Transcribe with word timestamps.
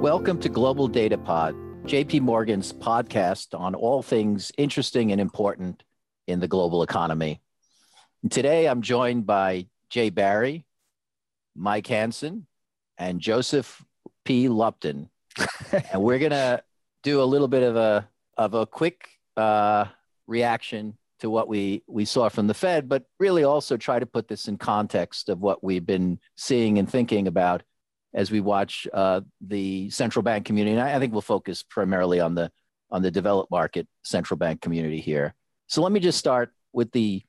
Welcome 0.00 0.40
to 0.40 0.48
Global 0.48 0.88
Data 0.88 1.18
Pod, 1.18 1.54
JP 1.84 2.22
Morgan's 2.22 2.72
podcast 2.72 3.48
on 3.52 3.74
all 3.74 4.02
things 4.02 4.50
interesting 4.56 5.12
and 5.12 5.20
important 5.20 5.82
in 6.26 6.40
the 6.40 6.48
global 6.48 6.82
economy. 6.82 7.42
And 8.22 8.32
today 8.32 8.66
I'm 8.66 8.80
joined 8.80 9.26
by 9.26 9.66
Jay 9.90 10.08
Barry, 10.08 10.64
Mike 11.54 11.86
Hanson, 11.86 12.46
and 12.96 13.20
Joseph 13.20 13.84
P. 14.24 14.48
Lupton. 14.48 15.10
and 15.92 16.02
we're 16.02 16.18
going 16.18 16.30
to 16.30 16.62
do 17.02 17.20
a 17.20 17.24
little 17.24 17.46
bit 17.46 17.62
of 17.62 17.76
a, 17.76 18.08
of 18.38 18.54
a 18.54 18.64
quick 18.64 19.06
uh, 19.36 19.84
reaction 20.26 20.96
to 21.18 21.28
what 21.28 21.46
we, 21.46 21.82
we 21.86 22.06
saw 22.06 22.30
from 22.30 22.46
the 22.46 22.54
Fed, 22.54 22.88
but 22.88 23.04
really 23.18 23.44
also 23.44 23.76
try 23.76 23.98
to 23.98 24.06
put 24.06 24.28
this 24.28 24.48
in 24.48 24.56
context 24.56 25.28
of 25.28 25.40
what 25.40 25.62
we've 25.62 25.84
been 25.84 26.18
seeing 26.36 26.78
and 26.78 26.90
thinking 26.90 27.28
about 27.28 27.62
as 28.14 28.30
we 28.30 28.40
watch 28.40 28.86
uh, 28.92 29.20
the 29.40 29.90
central 29.90 30.22
bank 30.22 30.44
community. 30.44 30.76
And 30.76 30.82
I, 30.82 30.96
I, 30.96 30.98
think 30.98 31.12
we'll 31.12 31.22
focus 31.22 31.62
primarily 31.62 32.20
on 32.20 32.34
the 32.34 32.50
on 32.90 33.02
the 33.02 33.10
developed 33.10 33.50
market 33.50 33.86
central 34.02 34.36
bank 34.36 34.60
community 34.60 35.00
here. 35.00 35.34
So 35.68 35.82
let 35.82 35.92
me 35.92 36.00
just 36.00 36.18
start 36.18 36.52
with 36.72 36.90
the, 36.90 37.22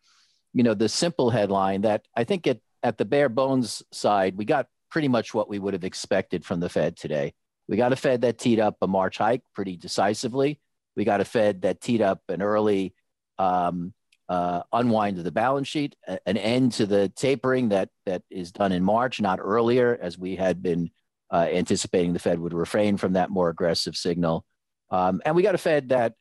you 0.53 0.63
know, 0.63 0.73
the 0.73 0.89
simple 0.89 1.29
headline 1.29 1.81
that 1.81 2.03
I 2.15 2.23
think 2.23 2.47
at, 2.47 2.59
at 2.81 2.97
the 2.97 3.05
bare 3.05 3.29
bones 3.29 3.83
side, 3.91 4.35
we 4.35 4.45
got 4.45 4.67
pretty 4.89 5.07
much 5.07 5.33
what 5.33 5.49
we 5.49 5.59
would 5.59 5.73
have 5.73 5.83
expected 5.83 6.43
from 6.43 6.59
the 6.59 6.69
Fed 6.69 6.97
today. 6.97 7.33
We 7.67 7.77
got 7.77 7.93
a 7.93 7.95
Fed 7.95 8.21
that 8.21 8.39
teed 8.39 8.59
up 8.59 8.77
a 8.81 8.87
March 8.87 9.19
hike 9.19 9.43
pretty 9.53 9.77
decisively. 9.77 10.59
We 10.95 11.05
got 11.05 11.21
a 11.21 11.25
Fed 11.25 11.61
that 11.61 11.79
teed 11.79 12.01
up 12.01 12.21
an 12.27 12.41
early 12.41 12.95
um, 13.37 13.93
uh, 14.31 14.63
unwind 14.71 15.17
of 15.17 15.25
the 15.25 15.31
balance 15.31 15.67
sheet, 15.67 15.93
an 16.07 16.37
end 16.37 16.71
to 16.71 16.85
the 16.85 17.09
tapering 17.09 17.67
that 17.67 17.89
that 18.05 18.23
is 18.29 18.53
done 18.53 18.71
in 18.71 18.81
March, 18.81 19.19
not 19.19 19.39
earlier, 19.41 19.99
as 20.01 20.17
we 20.17 20.37
had 20.37 20.63
been 20.63 20.89
uh, 21.29 21.47
anticipating 21.51 22.13
the 22.13 22.19
Fed 22.19 22.39
would 22.39 22.53
refrain 22.53 22.95
from 22.95 23.13
that 23.13 23.29
more 23.29 23.49
aggressive 23.49 23.93
signal. 23.97 24.45
Um, 24.89 25.21
and 25.25 25.35
we 25.35 25.43
got 25.43 25.55
a 25.55 25.57
Fed 25.57 25.89
that, 25.89 26.13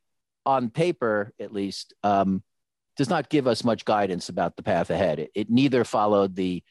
on 0.45 0.71
paper 0.71 1.33
at 1.39 1.53
least, 1.53 1.95
um, 2.03 2.43
does 2.97 3.09
not 3.09 3.31
give 3.31 3.47
us 3.47 3.63
much 3.63 3.85
guidance 3.85 4.29
about 4.29 4.57
the 4.57 4.65
path 4.65 4.91
ahead. 4.91 5.21
It, 5.21 5.31
it 5.37 5.49
neither 5.49 5.85
followed 5.85 6.35
the 6.35 6.65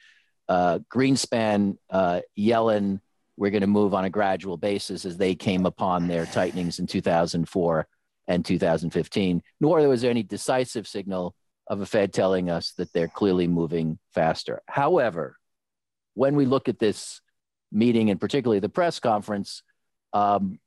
uh, 0.50 0.80
Greenspan, 0.94 1.78
uh, 1.90 2.20
Yellen, 2.38 3.00
we're 3.38 3.52
going 3.52 3.62
to 3.62 3.68
move 3.68 3.94
on 3.94 4.04
a 4.04 4.10
gradual 4.10 4.58
basis 4.58 5.06
as 5.06 5.16
they 5.16 5.36
came 5.36 5.66
upon 5.66 6.10
their 6.10 6.26
tightenings 6.26 6.80
in 6.80 6.88
2004 6.88 7.88
and 8.30 8.46
2015, 8.46 9.42
nor 9.60 9.86
was 9.88 10.02
there 10.02 10.12
any 10.12 10.24
decisive 10.24 10.88
signal 10.88 11.36
of 11.68 11.82
a 11.82 11.86
Fed 11.86 12.14
telling 12.14 12.50
us 12.50 12.72
that 12.74 12.94
they're 12.94 13.08
clearly 13.08 13.48
moving 13.48 14.00
faster. 14.14 14.62
However, 14.68 15.38
when 16.14 16.36
we 16.36 16.46
look 16.46 16.70
at 16.70 16.80
this 16.80 17.22
meeting 17.72 18.10
and 18.10 18.22
particularly 18.22 18.60
the 18.60 18.70
press 18.70 19.00
conference, 19.00 19.64
um, 20.14 20.60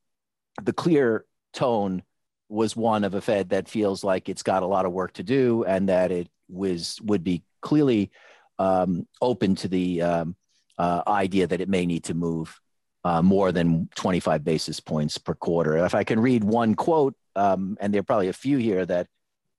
the 0.63 0.73
clear 0.73 1.25
tone 1.53 2.03
was 2.49 2.77
one 2.77 3.05
of 3.05 3.15
a 3.15 3.21
Fed 3.21 3.51
that 3.51 3.69
feels 3.69 4.05
like 4.05 4.29
it's 4.29 4.43
got 4.43 4.63
a 4.63 4.67
lot 4.67 4.85
of 4.85 4.93
work 4.93 5.15
to 5.15 5.23
do 5.23 5.65
and 5.65 5.89
that 5.89 6.11
it 6.11 6.29
was 6.49 7.01
would 7.03 7.25
be 7.25 7.43
clearly 7.61 8.11
um, 8.59 9.07
open 9.21 9.55
to 9.57 9.69
the 9.69 10.03
um, 10.03 10.37
uh, 10.79 11.03
idea 11.07 11.47
that 11.47 11.61
it 11.61 11.69
may 11.69 11.87
need 11.87 12.05
to 12.05 12.15
move 12.15 12.61
uh, 13.05 13.23
more 13.23 13.53
than 13.53 13.89
25 13.97 14.45
basis 14.45 14.81
points 14.81 15.19
per 15.19 15.35
quarter. 15.35 15.77
If 15.85 15.95
I 15.95 16.05
can 16.05 16.21
read 16.21 16.45
one 16.45 16.75
quote 16.75 17.15
um, 17.35 17.77
and 17.81 17.93
there 17.93 18.01
are 18.01 18.05
probably 18.05 18.29
a 18.29 18.35
few 18.35 18.59
here 18.59 18.85
that 18.87 19.07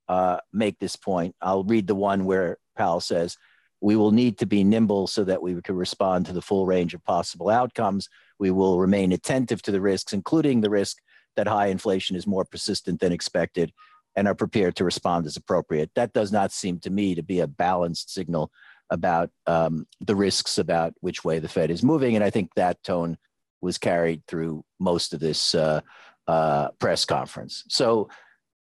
uh, 0.08 0.38
make 0.52 0.80
this 0.80 0.96
point. 0.96 1.36
I'll 1.42 1.64
read 1.64 1.88
the 1.88 1.96
one 1.96 2.26
where 2.26 2.58
Powell 2.78 3.00
says, 3.00 3.38
we 3.82 3.96
will 3.96 4.12
need 4.12 4.38
to 4.38 4.46
be 4.46 4.64
nimble 4.64 5.08
so 5.08 5.24
that 5.26 5.42
we 5.42 5.60
can 5.62 5.76
respond 5.76 6.26
to 6.26 6.34
the 6.34 6.42
full 6.42 6.66
range 6.66 6.94
of 6.94 7.04
possible 7.04 7.50
outcomes. 7.50 8.08
We 8.40 8.52
will 8.52 8.80
remain 8.80 9.12
attentive 9.12 9.62
to 9.64 9.72
the 9.72 9.82
risks, 9.82 10.14
including 10.14 10.62
the 10.62 10.70
risk 10.70 10.98
that 11.36 11.48
high 11.48 11.68
inflation 11.68 12.16
is 12.16 12.28
more 12.28 12.46
persistent 12.46 13.00
than 13.00 13.12
expected, 13.12 13.74
and 14.16 14.28
are 14.28 14.36
prepared 14.36 14.76
to 14.78 14.86
respond 14.86 15.26
as 15.26 15.36
appropriate. 15.36 15.92
That 15.96 16.14
does 16.14 16.32
not 16.32 16.52
seem 16.52 16.80
to 16.80 16.90
me 16.90 17.16
to 17.16 17.24
be 17.24 17.40
a 17.40 17.48
balanced 17.48 18.14
signal 18.14 18.52
about 18.90 19.32
um, 19.48 19.88
the 20.00 20.16
risks 20.16 20.58
about 20.58 20.94
which 21.02 21.26
way 21.26 21.40
the 21.40 21.50
Fed 21.50 21.72
is 21.72 21.84
moving. 21.84 22.16
And 22.16 22.24
I 22.24 22.30
think 22.30 22.52
that 22.56 22.82
tone 22.84 23.18
was 23.64 23.78
carried 23.78 24.22
through 24.28 24.64
most 24.80 25.14
of 25.14 25.20
this 25.20 25.56
uh, 25.56 25.82
uh, 26.28 26.70
press 26.80 27.06
conference. 27.06 27.64
So 27.70 28.10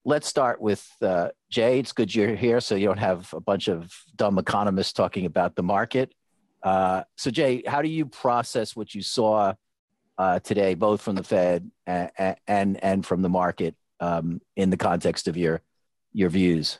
let's 0.05 0.27
start 0.27 0.61
with 0.61 0.87
uh, 1.01 1.29
Jay. 1.49 1.79
It's 1.79 1.91
good 1.91 2.13
you're 2.13 2.35
here, 2.35 2.59
so 2.59 2.75
you 2.75 2.85
don't 2.85 2.99
have 2.99 3.33
a 3.33 3.39
bunch 3.39 3.67
of 3.67 3.91
dumb 4.15 4.37
economists 4.37 4.93
talking 4.93 5.25
about 5.25 5.55
the 5.55 5.63
market. 5.63 6.13
Uh, 6.61 7.03
so, 7.17 7.31
Jay, 7.31 7.63
how 7.65 7.81
do 7.81 7.89
you 7.89 8.05
process 8.05 8.75
what 8.75 8.93
you 8.93 9.01
saw 9.01 9.53
uh, 10.17 10.39
today, 10.39 10.73
both 10.73 11.01
from 11.01 11.15
the 11.15 11.23
Fed 11.23 11.71
and 11.87 12.35
and, 12.47 12.83
and 12.83 13.05
from 13.05 13.21
the 13.21 13.29
market, 13.29 13.75
um, 14.01 14.41
in 14.55 14.69
the 14.69 14.77
context 14.77 15.27
of 15.27 15.37
your 15.37 15.61
your 16.11 16.29
views? 16.29 16.79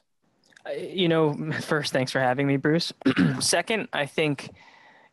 Uh, 0.66 0.72
you 0.74 1.07
know, 1.07 1.51
first, 1.62 1.94
thanks 1.94 2.12
for 2.12 2.19
having 2.19 2.46
me, 2.46 2.57
Bruce. 2.57 2.91
Second, 3.40 3.88
I 3.94 4.06
think 4.06 4.50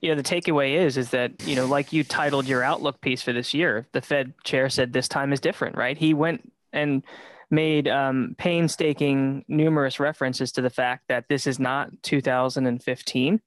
you 0.01 0.11
know 0.11 0.15
the 0.15 0.23
takeaway 0.23 0.75
is 0.75 0.97
is 0.97 1.11
that 1.11 1.33
you 1.47 1.57
know 1.57 1.67
like 1.67 1.93
you 1.93 2.05
titled 2.05 2.47
your 2.47 2.63
outlook 2.63 3.01
piece 3.01 3.23
for 3.23 3.33
this 3.33 3.55
year 3.55 3.87
the 3.93 4.01
fed 4.01 4.35
chair 4.45 4.69
said 4.69 4.93
this 4.93 5.09
time 5.09 5.33
is 5.33 5.41
different 5.41 5.77
right? 5.77 5.97
He 5.97 6.15
went 6.15 6.53
and 6.73 7.03
made 7.51 7.87
um, 7.89 8.35
painstaking 8.39 9.45
numerous 9.49 10.01
references 10.01 10.53
to 10.53 10.63
the 10.63 10.71
fact 10.71 11.05
that 11.09 11.25
this 11.29 11.47
is 11.47 11.59
not 11.59 11.91
2015 12.03 13.41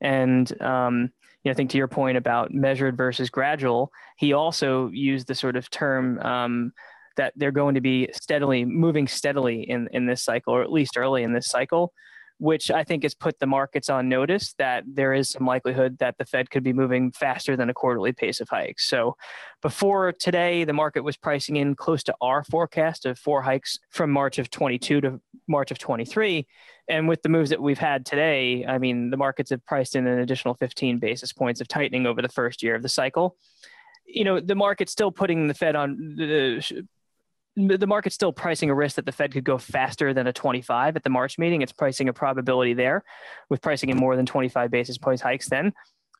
and 0.00 0.62
um, 0.62 1.10
you 1.44 1.50
know, 1.50 1.52
I 1.52 1.54
think 1.54 1.70
to 1.70 1.78
your 1.78 1.88
point 1.88 2.16
about 2.16 2.52
measured 2.52 2.96
versus 2.96 3.30
gradual, 3.30 3.92
he 4.16 4.32
also 4.32 4.90
used 4.90 5.28
the 5.28 5.34
sort 5.34 5.56
of 5.56 5.70
term 5.70 6.18
um, 6.20 6.72
that 7.16 7.32
they're 7.36 7.52
going 7.52 7.74
to 7.74 7.80
be 7.80 8.08
steadily 8.12 8.64
moving 8.64 9.06
steadily 9.06 9.62
in 9.62 9.88
in 9.92 10.06
this 10.06 10.22
cycle, 10.22 10.54
or 10.54 10.62
at 10.62 10.72
least 10.72 10.96
early 10.96 11.22
in 11.22 11.32
this 11.32 11.48
cycle, 11.48 11.92
which 12.38 12.70
I 12.70 12.84
think 12.84 13.02
has 13.02 13.14
put 13.14 13.38
the 13.38 13.46
markets 13.46 13.90
on 13.90 14.08
notice 14.08 14.54
that 14.58 14.84
there 14.86 15.12
is 15.12 15.30
some 15.30 15.46
likelihood 15.46 15.98
that 15.98 16.16
the 16.18 16.24
Fed 16.24 16.50
could 16.50 16.62
be 16.62 16.72
moving 16.72 17.10
faster 17.12 17.56
than 17.56 17.68
a 17.68 17.74
quarterly 17.74 18.12
pace 18.12 18.40
of 18.40 18.48
hikes. 18.48 18.88
So 18.88 19.16
before 19.60 20.12
today, 20.12 20.64
the 20.64 20.72
market 20.72 21.02
was 21.02 21.16
pricing 21.16 21.56
in 21.56 21.74
close 21.74 22.02
to 22.04 22.14
our 22.20 22.44
forecast 22.44 23.06
of 23.06 23.18
four 23.18 23.42
hikes 23.42 23.78
from 23.90 24.10
March 24.10 24.38
of 24.38 24.50
22 24.50 25.00
to 25.00 25.20
March 25.48 25.70
of 25.70 25.78
23. 25.78 26.46
And 26.88 27.08
with 27.08 27.22
the 27.22 27.28
moves 27.28 27.50
that 27.50 27.60
we've 27.60 27.78
had 27.78 28.06
today, 28.06 28.64
I 28.66 28.78
mean, 28.78 29.10
the 29.10 29.16
markets 29.16 29.50
have 29.50 29.64
priced 29.66 29.96
in 29.96 30.06
an 30.06 30.20
additional 30.20 30.54
15 30.54 30.98
basis 30.98 31.32
points 31.32 31.60
of 31.60 31.68
tightening 31.68 32.06
over 32.06 32.22
the 32.22 32.28
first 32.28 32.62
year 32.62 32.74
of 32.74 32.82
the 32.82 32.88
cycle 32.88 33.36
you 34.10 34.24
know 34.24 34.40
the 34.40 34.54
market's 34.54 34.90
still 34.90 35.12
putting 35.12 35.48
the 35.48 35.54
Fed 35.54 35.76
on 35.76 36.14
the 36.16 36.86
the 37.58 37.86
market's 37.86 38.14
still 38.14 38.32
pricing 38.32 38.70
a 38.70 38.74
risk 38.74 38.96
that 38.96 39.06
the 39.06 39.12
Fed 39.12 39.32
could 39.32 39.44
go 39.44 39.58
faster 39.58 40.14
than 40.14 40.26
a 40.26 40.32
25 40.32 40.96
at 40.96 41.02
the 41.02 41.10
March 41.10 41.38
meeting. 41.38 41.62
It's 41.62 41.72
pricing 41.72 42.08
a 42.08 42.12
probability 42.12 42.74
there 42.74 43.02
with 43.50 43.60
pricing 43.60 43.90
in 43.90 43.96
more 43.96 44.16
than 44.16 44.26
25 44.26 44.70
basis 44.70 44.98
points 44.98 45.22
hikes 45.22 45.48
then. 45.48 45.72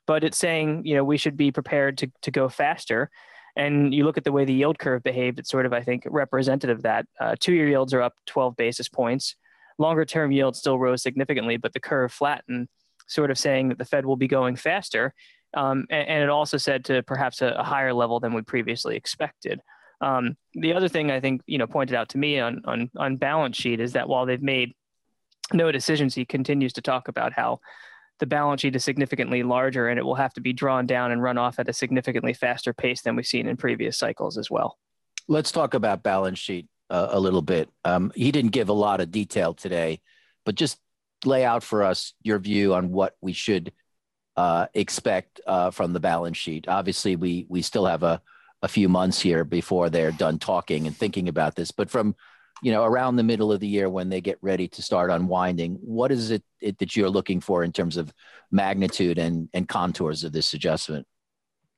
But 0.07 0.25
it's 0.25 0.39
saying, 0.39 0.85
you 0.85 0.95
know, 0.95 1.05
we 1.05 1.17
should 1.17 1.37
be 1.37 1.53
prepared 1.53 1.99
to, 1.99 2.11
to 2.23 2.31
go 2.31 2.49
faster. 2.49 3.11
And 3.57 3.93
you 3.93 4.05
look 4.05 4.17
at 4.17 4.25
the 4.25 4.33
way 4.33 4.45
the 4.45 4.55
yield 4.55 4.79
curve 4.79 5.03
behaved, 5.03 5.39
it's 5.39 5.51
sort 5.51 5.67
of, 5.67 5.73
I 5.73 5.83
think, 5.83 6.05
representative 6.07 6.79
of 6.79 6.83
that. 6.83 7.07
Uh, 7.21 7.35
two 7.39 7.53
year 7.53 7.69
yields 7.69 7.93
are 7.95 8.03
up 8.03 8.15
12 8.27 8.57
basis 8.57 8.89
points. 8.89 9.37
Longer 9.79 10.05
term 10.05 10.33
yields 10.33 10.59
still 10.59 10.79
rose 10.79 11.03
significantly, 11.03 11.57
but 11.57 11.73
the 11.73 11.81
curve 11.81 12.13
flattened, 12.13 12.69
sort 13.07 13.31
of 13.31 13.39
saying 13.39 13.69
that 13.69 13.79
the 13.79 13.85
Fed 13.85 14.07
will 14.07 14.17
be 14.17 14.29
going 14.29 14.57
faster. 14.57 15.15
Um, 15.55 15.87
and, 15.91 16.09
and, 16.09 16.23
it 16.23 16.29
also 16.29 16.59
said 16.59 16.85
to 16.87 17.03
perhaps 17.03 17.41
a, 17.41 17.49
a 17.49 17.63
higher 17.63 17.95
level 17.95 18.21
than 18.21 18.35
we 18.35 18.43
previously 18.43 18.97
expected. 18.97 19.61
Um, 20.01 20.37
the 20.55 20.75
other 20.75 20.89
thing 20.89 21.11
I 21.11 21.21
think 21.21 21.43
you 21.47 21.59
know 21.59 21.67
pointed 21.67 21.97
out 21.97 22.11
to 22.11 22.19
me 22.19 22.39
on 22.39 22.63
on 22.65 22.91
on 22.97 23.17
balance 23.17 23.57
sheet 23.57 23.81
is 23.81 23.93
that 23.93 24.09
while 24.09 24.27
they've 24.27 24.43
made 24.43 24.75
no 25.53 25.73
decisions, 25.73 26.15
he 26.15 26.25
continues 26.25 26.73
to 26.75 26.83
talk 26.83 27.09
about 27.09 27.33
how 27.33 27.61
the 28.19 28.27
balance 28.27 28.61
sheet 28.61 28.77
is 28.77 28.85
significantly 28.85 29.43
larger 29.43 29.89
and 29.89 29.99
it 29.99 30.03
will 30.03 30.15
have 30.15 30.33
to 30.35 30.41
be 30.41 30.53
drawn 30.53 30.87
down 30.87 31.13
and 31.13 31.23
run 31.23 31.39
off 31.39 31.59
at 31.59 31.69
a 31.69 31.73
significantly 31.73 32.33
faster 32.33 32.73
pace 32.73 33.03
than 33.03 33.15
we've 33.15 33.27
seen 33.27 33.47
in 33.47 33.57
previous 33.57 33.97
cycles 33.97 34.37
as 34.37 34.51
well. 34.51 34.77
Let's 35.29 35.53
talk 35.53 35.75
about 35.75 36.03
balance 36.03 36.39
sheet 36.39 36.67
uh, 36.91 37.09
a 37.11 37.21
little 37.21 37.43
bit. 37.43 37.69
Um, 37.85 38.13
he 38.15 38.33
didn't 38.33 38.51
give 38.51 38.69
a 38.69 38.75
lot 38.75 39.01
of 39.01 39.11
detail 39.11 39.55
today, 39.55 40.01
but 40.45 40.55
just 40.55 40.79
lay 41.25 41.45
out 41.45 41.63
for 41.63 41.85
us 41.85 42.13
your 42.23 42.39
view 42.39 42.75
on 42.75 42.91
what 42.91 43.17
we 43.21 43.33
should 43.33 43.73
uh, 44.37 44.67
expect 44.75 45.41
uh, 45.47 45.71
from 45.71 45.93
the 45.93 46.01
balance 46.01 46.37
sheet. 46.37 46.67
Obviously, 46.69 47.17
we 47.17 47.47
we 47.49 47.61
still 47.61 47.87
have 47.87 48.03
a 48.03 48.23
a 48.63 48.69
few 48.69 48.89
months 48.89 49.21
here 49.21 49.45
before 49.45 49.91
they're 49.91 50.13
done 50.13 50.39
talking 50.39 50.87
and 50.87 50.97
thinking 50.97 51.29
about 51.29 51.55
this. 51.55 51.71
But 51.71 51.91
from 51.91 52.15
you 52.63 52.73
know 52.73 52.85
around 52.85 53.17
the 53.17 53.23
middle 53.23 53.53
of 53.53 53.61
the 53.61 53.69
year 53.69 53.89
when 53.89 54.09
they 54.09 54.21
get 54.21 54.39
ready 54.41 54.69
to 54.69 54.83
start 54.83 55.11
unwinding, 55.11 55.79
what 55.81 56.11
is 56.11 56.31
it, 56.31 56.43
it 56.61 56.79
that 56.79 56.97
you're 56.97 57.11
looking 57.11 57.41
for 57.41 57.63
in 57.63 57.73
terms 57.73 57.97
of 57.97 58.13
magnitude 58.51 59.19
and 59.19 59.49
and 59.55 59.69
contours 59.69 60.25
of 60.25 60.33
this 60.33 60.55
adjustment? 60.55 61.07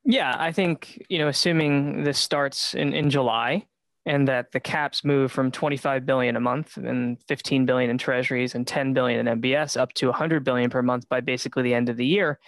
Yeah, 0.03 0.35
I 0.37 0.51
think 0.51 1.05
you 1.09 1.19
know 1.19 1.27
assuming 1.27 2.03
this 2.03 2.17
starts 2.17 2.73
in 2.73 2.93
in 2.93 3.09
July 3.09 3.67
and 4.05 4.27
that 4.27 4.51
the 4.51 4.59
caps 4.59 5.03
move 5.03 5.31
from 5.31 5.51
25 5.51 6.05
billion 6.05 6.35
a 6.35 6.39
month 6.39 6.77
and 6.77 7.21
15 7.27 7.65
billion 7.65 7.89
in 7.89 7.97
treasuries 7.97 8.55
and 8.55 8.65
10 8.65 8.93
billion 8.93 9.27
in 9.27 9.41
MBS 9.41 9.79
up 9.79 9.93
to 9.93 10.07
100 10.07 10.43
billion 10.43 10.69
per 10.69 10.81
month 10.81 11.07
by 11.07 11.21
basically 11.21 11.63
the 11.63 11.73
end 11.73 11.87
of 11.87 11.97
the 11.97 12.05
year, 12.05 12.39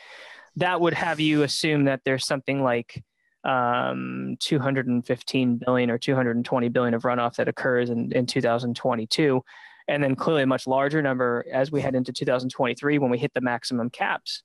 that 0.56 0.82
would 0.82 0.96
have 0.96 1.20
you 1.20 1.44
assume 1.44 1.86
that 1.86 2.02
there's 2.06 2.26
something 2.26 2.64
like 2.64 3.04
um, 3.44 4.38
215 4.40 5.58
billion 5.66 5.92
or 5.92 5.98
220 5.98 6.70
billion 6.70 6.94
of 6.94 7.04
runoff 7.04 7.36
that 7.36 7.48
occurs 7.48 7.90
in, 7.90 8.12
in 8.14 8.26
2022 8.26 9.44
and 9.88 10.04
then 10.04 10.16
clearly 10.16 10.44
a 10.44 10.48
much 10.48 10.68
larger 10.68 11.02
number 11.02 11.46
as 11.52 11.72
we 11.72 11.82
head 11.82 11.96
into 11.96 12.14
2023 12.14 13.00
when 13.00 13.12
we 13.12 13.18
hit 13.18 13.34
the 13.34 13.42
maximum 13.42 13.90
caps. 13.90 14.44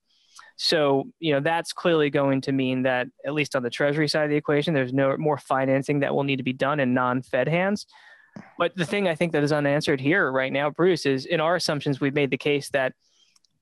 So 0.56 1.04
you 1.20 1.32
know 1.32 1.40
that's 1.40 1.72
clearly 1.72 2.10
going 2.10 2.40
to 2.42 2.52
mean 2.52 2.82
that 2.82 3.06
at 3.24 3.34
least 3.34 3.54
on 3.54 3.62
the 3.62 3.70
treasury 3.70 4.08
side 4.08 4.24
of 4.24 4.30
the 4.30 4.36
equation 4.36 4.74
there's 4.74 4.92
no 4.92 5.16
more 5.16 5.38
financing 5.38 6.00
that 6.00 6.14
will 6.14 6.24
need 6.24 6.36
to 6.36 6.42
be 6.42 6.52
done 6.52 6.80
in 6.80 6.94
non-fed 6.94 7.48
hands. 7.48 7.86
But 8.56 8.76
the 8.76 8.84
thing 8.84 9.08
i 9.08 9.14
think 9.14 9.32
that 9.32 9.42
is 9.42 9.52
unanswered 9.52 10.00
here 10.00 10.30
right 10.30 10.52
now 10.52 10.70
bruce 10.70 11.06
is 11.06 11.26
in 11.26 11.40
our 11.40 11.56
assumptions 11.56 12.00
we've 12.00 12.14
made 12.14 12.30
the 12.30 12.38
case 12.38 12.70
that 12.70 12.92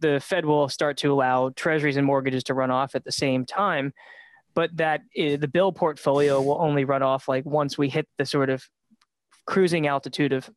the 0.01 0.21
fed 0.21 0.45
will 0.45 0.69
start 0.69 0.99
to 0.99 1.13
allow 1.13 1.51
treasuries 1.51 1.97
and 1.97 2.07
mortgages 2.07 2.45
to 2.45 2.55
run 2.55 2.71
off 2.71 2.95
at 2.95 3.05
the 3.05 3.13
same 3.13 3.47
time 3.47 3.93
but 4.57 4.75
that 4.79 5.03
is, 5.15 5.39
the 5.39 5.47
bill 5.47 5.71
portfolio 5.71 6.41
will 6.41 6.61
only 6.61 6.85
run 6.85 7.03
off 7.03 7.29
like 7.29 7.45
once 7.45 7.79
we 7.79 7.89
hit 7.89 8.09
the 8.19 8.25
sort 8.25 8.51
of 8.51 8.65
cruising 9.47 9.87
altitude 9.87 10.33
of 10.33 10.51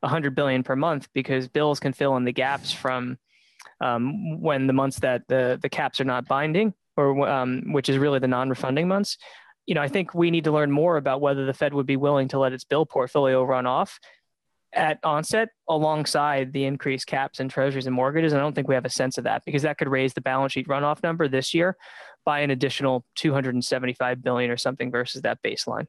100 0.00 0.34
billion 0.34 0.62
per 0.62 0.76
month 0.76 1.08
because 1.14 1.48
bills 1.48 1.80
can 1.80 1.94
fill 1.94 2.16
in 2.16 2.24
the 2.24 2.32
gaps 2.32 2.72
from 2.72 3.16
um, 3.80 4.42
when 4.42 4.66
the 4.66 4.72
months 4.72 4.98
that 4.98 5.22
the 5.28 5.58
the 5.62 5.68
caps 5.68 6.00
are 6.00 6.04
not 6.04 6.26
binding 6.26 6.74
or 6.96 7.26
um, 7.26 7.72
which 7.72 7.88
is 7.88 7.96
really 7.96 8.18
the 8.18 8.28
non-refunding 8.28 8.88
months 8.88 9.16
you 9.66 9.74
know 9.74 9.80
i 9.80 9.88
think 9.88 10.14
we 10.14 10.30
need 10.30 10.44
to 10.44 10.52
learn 10.52 10.70
more 10.70 10.96
about 10.96 11.20
whether 11.20 11.46
the 11.46 11.54
fed 11.54 11.72
would 11.72 11.86
be 11.86 11.96
willing 11.96 12.28
to 12.28 12.38
let 12.38 12.52
its 12.52 12.64
bill 12.64 12.84
portfolio 12.84 13.42
run 13.44 13.66
off 13.66 13.98
at 14.72 14.98
onset 15.02 15.48
alongside 15.68 16.52
the 16.52 16.64
increased 16.64 17.06
caps 17.06 17.40
and 17.40 17.50
treasuries 17.50 17.86
and 17.86 17.94
mortgages. 17.94 18.32
And 18.32 18.40
I 18.40 18.44
don't 18.44 18.54
think 18.54 18.68
we 18.68 18.74
have 18.74 18.84
a 18.84 18.90
sense 18.90 19.18
of 19.18 19.24
that 19.24 19.42
because 19.44 19.62
that 19.62 19.78
could 19.78 19.88
raise 19.88 20.14
the 20.14 20.20
balance 20.20 20.52
sheet 20.52 20.68
runoff 20.68 21.02
number 21.02 21.28
this 21.28 21.52
year 21.52 21.76
by 22.24 22.40
an 22.40 22.50
additional 22.50 23.04
275 23.16 24.22
billion 24.22 24.50
or 24.50 24.56
something 24.56 24.90
versus 24.90 25.22
that 25.22 25.38
baseline. 25.42 25.86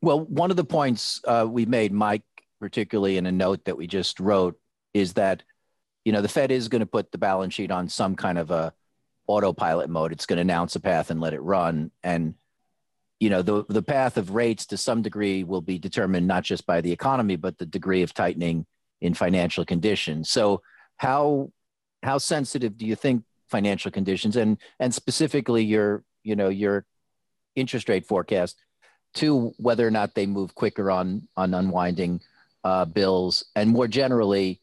Well, 0.00 0.20
one 0.20 0.50
of 0.50 0.56
the 0.56 0.64
points 0.64 1.20
uh, 1.26 1.46
we 1.48 1.64
made, 1.66 1.92
Mike, 1.92 2.22
particularly 2.60 3.16
in 3.16 3.26
a 3.26 3.32
note 3.32 3.64
that 3.64 3.76
we 3.76 3.86
just 3.86 4.20
wrote, 4.20 4.58
is 4.94 5.14
that 5.14 5.42
you 6.04 6.12
know 6.12 6.20
the 6.20 6.28
Fed 6.28 6.50
is 6.50 6.68
going 6.68 6.80
to 6.80 6.86
put 6.86 7.12
the 7.12 7.18
balance 7.18 7.54
sheet 7.54 7.70
on 7.70 7.88
some 7.88 8.16
kind 8.16 8.38
of 8.38 8.50
a 8.50 8.72
autopilot 9.28 9.88
mode. 9.88 10.12
It's 10.12 10.26
going 10.26 10.38
to 10.38 10.42
announce 10.42 10.74
a 10.74 10.80
path 10.80 11.10
and 11.10 11.20
let 11.20 11.34
it 11.34 11.40
run, 11.40 11.92
and 12.02 12.34
you 13.22 13.30
know 13.30 13.40
the 13.40 13.64
the 13.68 13.82
path 13.82 14.16
of 14.16 14.34
rates 14.34 14.66
to 14.66 14.76
some 14.76 15.00
degree 15.00 15.44
will 15.44 15.60
be 15.60 15.78
determined 15.78 16.26
not 16.26 16.42
just 16.42 16.66
by 16.66 16.80
the 16.80 16.90
economy 16.90 17.36
but 17.36 17.56
the 17.56 17.64
degree 17.64 18.02
of 18.02 18.12
tightening 18.12 18.66
in 19.00 19.14
financial 19.14 19.64
conditions 19.64 20.28
so 20.28 20.60
how 20.96 21.48
how 22.02 22.18
sensitive 22.18 22.76
do 22.76 22.84
you 22.84 22.96
think 22.96 23.22
financial 23.52 23.90
conditions 23.90 24.34
and 24.34 24.58
and 24.80 24.92
specifically 24.92 25.62
your 25.62 26.02
you 26.24 26.34
know 26.34 26.48
your 26.48 26.84
interest 27.54 27.88
rate 27.88 28.06
forecast 28.06 28.56
to 29.14 29.52
whether 29.58 29.86
or 29.86 29.90
not 29.90 30.14
they 30.14 30.26
move 30.26 30.54
quicker 30.54 30.90
on 30.90 31.28
on 31.36 31.54
unwinding 31.54 32.20
uh, 32.64 32.84
bills 32.86 33.44
and 33.54 33.70
more 33.70 33.86
generally 33.86 34.60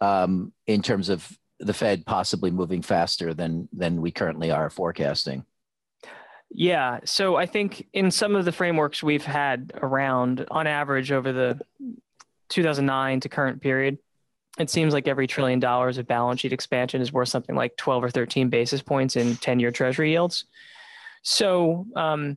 um, 0.00 0.52
in 0.66 0.82
terms 0.82 1.08
of 1.08 1.38
the 1.60 1.72
Fed 1.72 2.04
possibly 2.04 2.50
moving 2.50 2.82
faster 2.82 3.32
than 3.32 3.68
than 3.72 4.02
we 4.02 4.10
currently 4.10 4.50
are 4.50 4.68
forecasting. 4.68 5.44
Yeah. 6.50 7.00
So 7.04 7.36
I 7.36 7.46
think 7.46 7.88
in 7.92 8.10
some 8.10 8.36
of 8.36 8.44
the 8.44 8.52
frameworks 8.52 9.02
we've 9.02 9.24
had 9.24 9.72
around, 9.74 10.44
on 10.50 10.66
average, 10.66 11.10
over 11.10 11.32
the 11.32 11.60
2009 12.50 13.20
to 13.20 13.28
current 13.28 13.62
period, 13.62 13.98
it 14.58 14.70
seems 14.70 14.92
like 14.92 15.08
every 15.08 15.26
trillion 15.26 15.60
dollars 15.60 15.98
of 15.98 16.06
balance 16.06 16.40
sheet 16.40 16.52
expansion 16.52 17.00
is 17.00 17.12
worth 17.12 17.28
something 17.28 17.56
like 17.56 17.76
12 17.76 18.04
or 18.04 18.10
13 18.10 18.50
basis 18.50 18.82
points 18.82 19.16
in 19.16 19.36
10 19.36 19.60
year 19.60 19.70
treasury 19.70 20.12
yields. 20.12 20.44
So 21.22 21.86
um, 21.96 22.36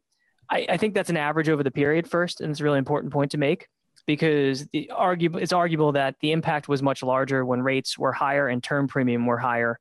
I, 0.50 0.65
I, 0.69 0.77
think 0.77 0.94
that's 0.94 1.09
an 1.09 1.17
average 1.17 1.50
over 1.50 1.63
the 1.63 1.71
period 1.71 2.09
first. 2.09 2.39
And 2.39 2.51
it's 2.51 2.59
a 2.59 2.63
really 2.63 2.77
important 2.77 3.12
point 3.12 3.31
to 3.31 3.38
make 3.38 3.67
because 4.06 4.67
the 4.67 4.91
argue, 4.91 5.35
it's 5.38 5.51
arguable 5.51 5.94
that 5.94 6.15
the 6.21 6.31
impact 6.31 6.67
was 6.67 6.81
much 6.81 7.03
larger 7.03 7.44
when 7.44 7.62
rates 7.62 7.97
were 7.97 8.13
higher 8.13 8.47
and 8.47 8.63
term 8.63 8.88
premium 8.88 9.25
were 9.25 9.39
higher 9.39 9.79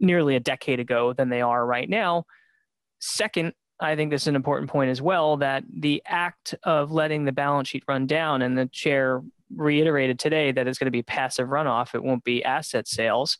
nearly 0.00 0.34
a 0.34 0.40
decade 0.40 0.80
ago 0.80 1.12
than 1.12 1.28
they 1.28 1.42
are 1.42 1.64
right 1.64 1.88
now. 1.88 2.24
Second, 2.98 3.52
I 3.78 3.96
think 3.96 4.10
this 4.10 4.22
is 4.22 4.28
an 4.28 4.36
important 4.36 4.70
point 4.70 4.90
as 4.90 5.00
well 5.00 5.38
that 5.38 5.64
the 5.72 6.02
act 6.06 6.54
of 6.64 6.90
letting 6.90 7.24
the 7.24 7.32
balance 7.32 7.68
sheet 7.68 7.84
run 7.88 8.06
down, 8.06 8.42
and 8.42 8.56
the 8.56 8.66
chair 8.66 9.22
reiterated 9.54 10.18
today 10.18 10.52
that 10.52 10.66
it's 10.66 10.78
going 10.78 10.86
to 10.86 10.90
be 10.90 11.02
passive 11.02 11.48
runoff, 11.48 11.94
it 11.94 12.02
won't 12.02 12.24
be 12.24 12.44
asset 12.44 12.86
sales, 12.88 13.38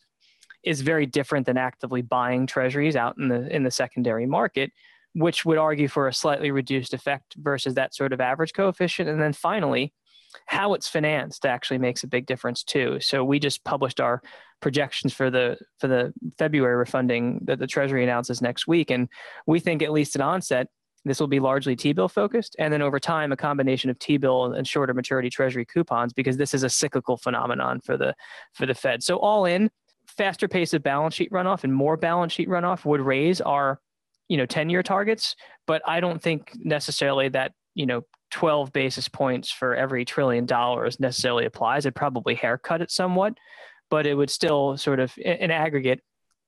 is 0.63 0.81
very 0.81 1.05
different 1.05 1.45
than 1.45 1.57
actively 1.57 2.01
buying 2.01 2.45
treasuries 2.45 2.95
out 2.95 3.17
in 3.17 3.29
the 3.29 3.53
in 3.53 3.63
the 3.63 3.71
secondary 3.71 4.25
market, 4.25 4.71
which 5.13 5.45
would 5.45 5.57
argue 5.57 5.87
for 5.87 6.07
a 6.07 6.13
slightly 6.13 6.51
reduced 6.51 6.93
effect 6.93 7.35
versus 7.37 7.73
that 7.75 7.95
sort 7.95 8.13
of 8.13 8.21
average 8.21 8.53
coefficient. 8.53 9.09
And 9.09 9.21
then 9.21 9.33
finally, 9.33 9.93
how 10.45 10.73
it's 10.73 10.87
financed 10.87 11.45
actually 11.45 11.79
makes 11.79 12.03
a 12.03 12.07
big 12.07 12.25
difference 12.25 12.63
too. 12.63 12.99
So 13.01 13.23
we 13.23 13.39
just 13.39 13.63
published 13.63 13.99
our 13.99 14.21
projections 14.61 15.13
for 15.13 15.29
the 15.29 15.57
for 15.79 15.87
the 15.87 16.13
February 16.37 16.75
refunding 16.75 17.41
that 17.45 17.59
the 17.59 17.67
Treasury 17.67 18.03
announces 18.03 18.41
next 18.41 18.67
week, 18.67 18.91
and 18.91 19.09
we 19.47 19.59
think 19.59 19.81
at 19.81 19.91
least 19.91 20.15
at 20.15 20.21
onset 20.21 20.67
this 21.05 21.19
will 21.19 21.27
be 21.27 21.39
largely 21.39 21.75
T-bill 21.75 22.09
focused, 22.09 22.55
and 22.59 22.71
then 22.71 22.81
over 22.81 22.99
time 22.99 23.31
a 23.31 23.37
combination 23.37 23.89
of 23.89 23.97
T-bill 23.99 24.53
and 24.53 24.67
shorter 24.67 24.93
maturity 24.93 25.29
Treasury 25.29 25.65
coupons 25.65 26.13
because 26.13 26.37
this 26.37 26.53
is 26.53 26.63
a 26.63 26.69
cyclical 26.69 27.17
phenomenon 27.17 27.79
for 27.81 27.97
the 27.97 28.13
for 28.53 28.65
the 28.65 28.75
Fed. 28.75 29.03
So 29.03 29.17
all 29.17 29.45
in, 29.45 29.69
faster 30.07 30.47
pace 30.47 30.73
of 30.73 30.83
balance 30.83 31.15
sheet 31.15 31.31
runoff 31.31 31.63
and 31.63 31.73
more 31.73 31.97
balance 31.97 32.33
sheet 32.33 32.49
runoff 32.49 32.85
would 32.85 33.01
raise 33.01 33.41
our 33.41 33.79
you 34.27 34.37
know 34.37 34.45
10 34.45 34.69
year 34.69 34.81
targets 34.81 35.35
but 35.67 35.81
i 35.85 35.99
don't 35.99 36.21
think 36.21 36.51
necessarily 36.55 37.27
that 37.27 37.51
you 37.75 37.85
know 37.85 38.01
12 38.31 38.73
basis 38.73 39.07
points 39.07 39.51
for 39.51 39.75
every 39.75 40.03
trillion 40.05 40.45
dollars 40.45 40.99
necessarily 40.99 41.45
applies. 41.45 41.85
It 41.85 41.93
probably 41.93 42.33
haircut 42.33 42.81
it 42.81 42.89
somewhat, 42.89 43.37
but 43.89 44.07
it 44.07 44.15
would 44.15 44.29
still 44.29 44.77
sort 44.77 44.99
of, 44.99 45.13
in 45.17 45.51
aggregate, 45.51 46.01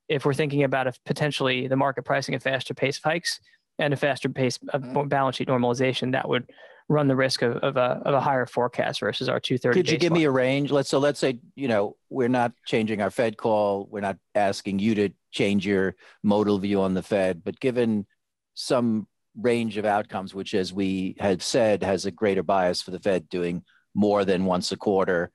if 0.09 0.25
we're 0.25 0.33
thinking 0.33 0.63
about 0.63 0.97
potentially 1.05 1.67
the 1.67 1.75
market 1.75 2.03
pricing 2.03 2.35
a 2.35 2.39
faster 2.39 2.73
pace 2.73 2.97
of 2.97 3.03
hikes 3.03 3.39
and 3.79 3.93
a 3.93 3.97
faster 3.97 4.29
pace 4.29 4.59
of 4.69 4.81
mm-hmm. 4.81 5.07
balance 5.07 5.37
sheet 5.37 5.47
normalization, 5.47 6.11
that 6.11 6.27
would 6.27 6.49
run 6.89 7.07
the 7.07 7.15
risk 7.15 7.41
of, 7.41 7.57
of, 7.57 7.77
a, 7.77 8.01
of 8.05 8.13
a 8.13 8.19
higher 8.19 8.45
forecast 8.45 8.99
versus 8.99 9.29
our 9.29 9.39
230. 9.39 9.79
Could 9.79 9.89
you 9.89 9.97
give 9.97 10.11
me 10.11 10.25
a 10.25 10.31
range? 10.31 10.71
Let's 10.71 10.89
so 10.89 10.99
let's 10.99 11.19
say 11.19 11.39
you 11.55 11.67
know 11.67 11.95
we're 12.09 12.29
not 12.29 12.51
changing 12.65 13.01
our 13.01 13.09
Fed 13.09 13.37
call. 13.37 13.87
We're 13.89 14.01
not 14.01 14.17
asking 14.35 14.79
you 14.79 14.95
to 14.95 15.09
change 15.31 15.65
your 15.65 15.95
modal 16.23 16.59
view 16.59 16.81
on 16.81 16.93
the 16.93 17.03
Fed, 17.03 17.43
but 17.43 17.59
given 17.59 18.05
some 18.53 19.07
range 19.35 19.77
of 19.77 19.85
outcomes, 19.85 20.33
which, 20.33 20.53
as 20.53 20.71
we 20.71 21.15
had 21.19 21.41
said, 21.41 21.83
has 21.83 22.05
a 22.05 22.11
greater 22.11 22.43
bias 22.43 22.81
for 22.81 22.91
the 22.91 22.99
Fed 22.99 23.29
doing 23.29 23.63
more 23.95 24.25
than 24.25 24.45
once 24.45 24.71
a 24.71 24.77
quarter. 24.77 25.31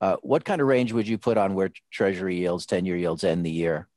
Uh, 0.00 0.16
what 0.22 0.44
kind 0.44 0.60
of 0.60 0.66
range 0.66 0.92
would 0.92 1.08
you 1.08 1.18
put 1.18 1.38
on 1.38 1.54
where 1.54 1.70
Treasury 1.90 2.36
yields, 2.36 2.66
10 2.66 2.84
year 2.84 2.96
yields 2.96 3.24
end 3.24 3.44
the 3.44 3.50
year? 3.50 3.88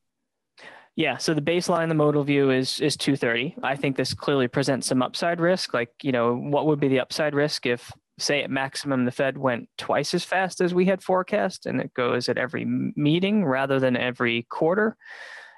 Yeah, 0.98 1.18
so 1.18 1.36
the 1.36 1.42
baseline, 1.42 1.90
the 1.90 1.94
modal 1.94 2.24
view 2.24 2.50
is 2.50 2.80
is 2.80 2.98
230. 2.98 3.58
I 3.62 3.76
think 3.76 3.96
this 3.96 4.16
clearly 4.16 4.48
presents 4.48 4.88
some 4.88 5.04
upside 5.04 5.40
risk. 5.40 5.72
Like, 5.72 5.92
you 6.02 6.12
know, 6.12 6.36
what 6.36 6.66
would 6.66 6.80
be 6.80 6.88
the 6.88 7.00
upside 7.00 7.36
risk 7.36 7.68
if, 7.68 7.92
say, 8.18 8.42
at 8.42 8.50
maximum, 8.50 9.06
the 9.06 9.12
Fed 9.12 9.38
went 9.38 9.70
twice 9.78 10.16
as 10.16 10.24
fast 10.24 10.60
as 10.60 10.74
we 10.74 10.86
had 10.86 11.04
forecast, 11.04 11.68
and 11.68 11.80
it 11.80 11.94
goes 11.94 12.30
at 12.30 12.40
every 12.40 12.66
meeting 12.66 13.46
rather 13.46 13.80
than 13.80 13.96
every 13.96 14.48
quarter? 14.50 14.98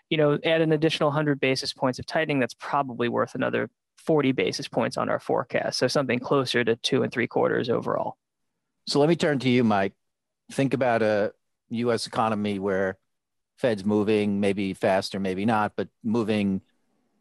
You 0.10 0.18
know, 0.18 0.38
add 0.44 0.60
an 0.60 0.74
additional 0.74 1.08
100 1.08 1.40
basis 1.40 1.72
points 1.72 2.00
of 2.00 2.06
tightening. 2.06 2.40
That's 2.40 2.56
probably 2.56 3.08
worth 3.08 3.34
another 3.34 3.70
40 4.06 4.34
basis 4.34 4.68
points 4.68 4.98
on 4.98 5.08
our 5.08 5.22
forecast. 5.22 5.80
So 5.80 5.88
something 5.88 6.20
closer 6.20 6.66
to 6.66 6.76
two 6.76 7.02
and 7.02 7.14
three 7.14 7.28
quarters 7.28 7.70
overall. 7.70 8.18
So 8.88 9.00
let 9.00 9.08
me 9.08 9.16
turn 9.16 9.40
to 9.40 9.50
you, 9.50 9.64
Mike. 9.64 9.94
Think 10.52 10.74
about 10.74 11.02
a 11.02 11.32
US 11.70 12.08
economy 12.08 12.60
where 12.60 12.98
Fed's 13.60 13.84
moving, 13.84 14.40
maybe 14.40 14.74
faster, 14.74 15.20
maybe 15.20 15.46
not, 15.46 15.74
but 15.76 15.90
moving. 16.04 16.62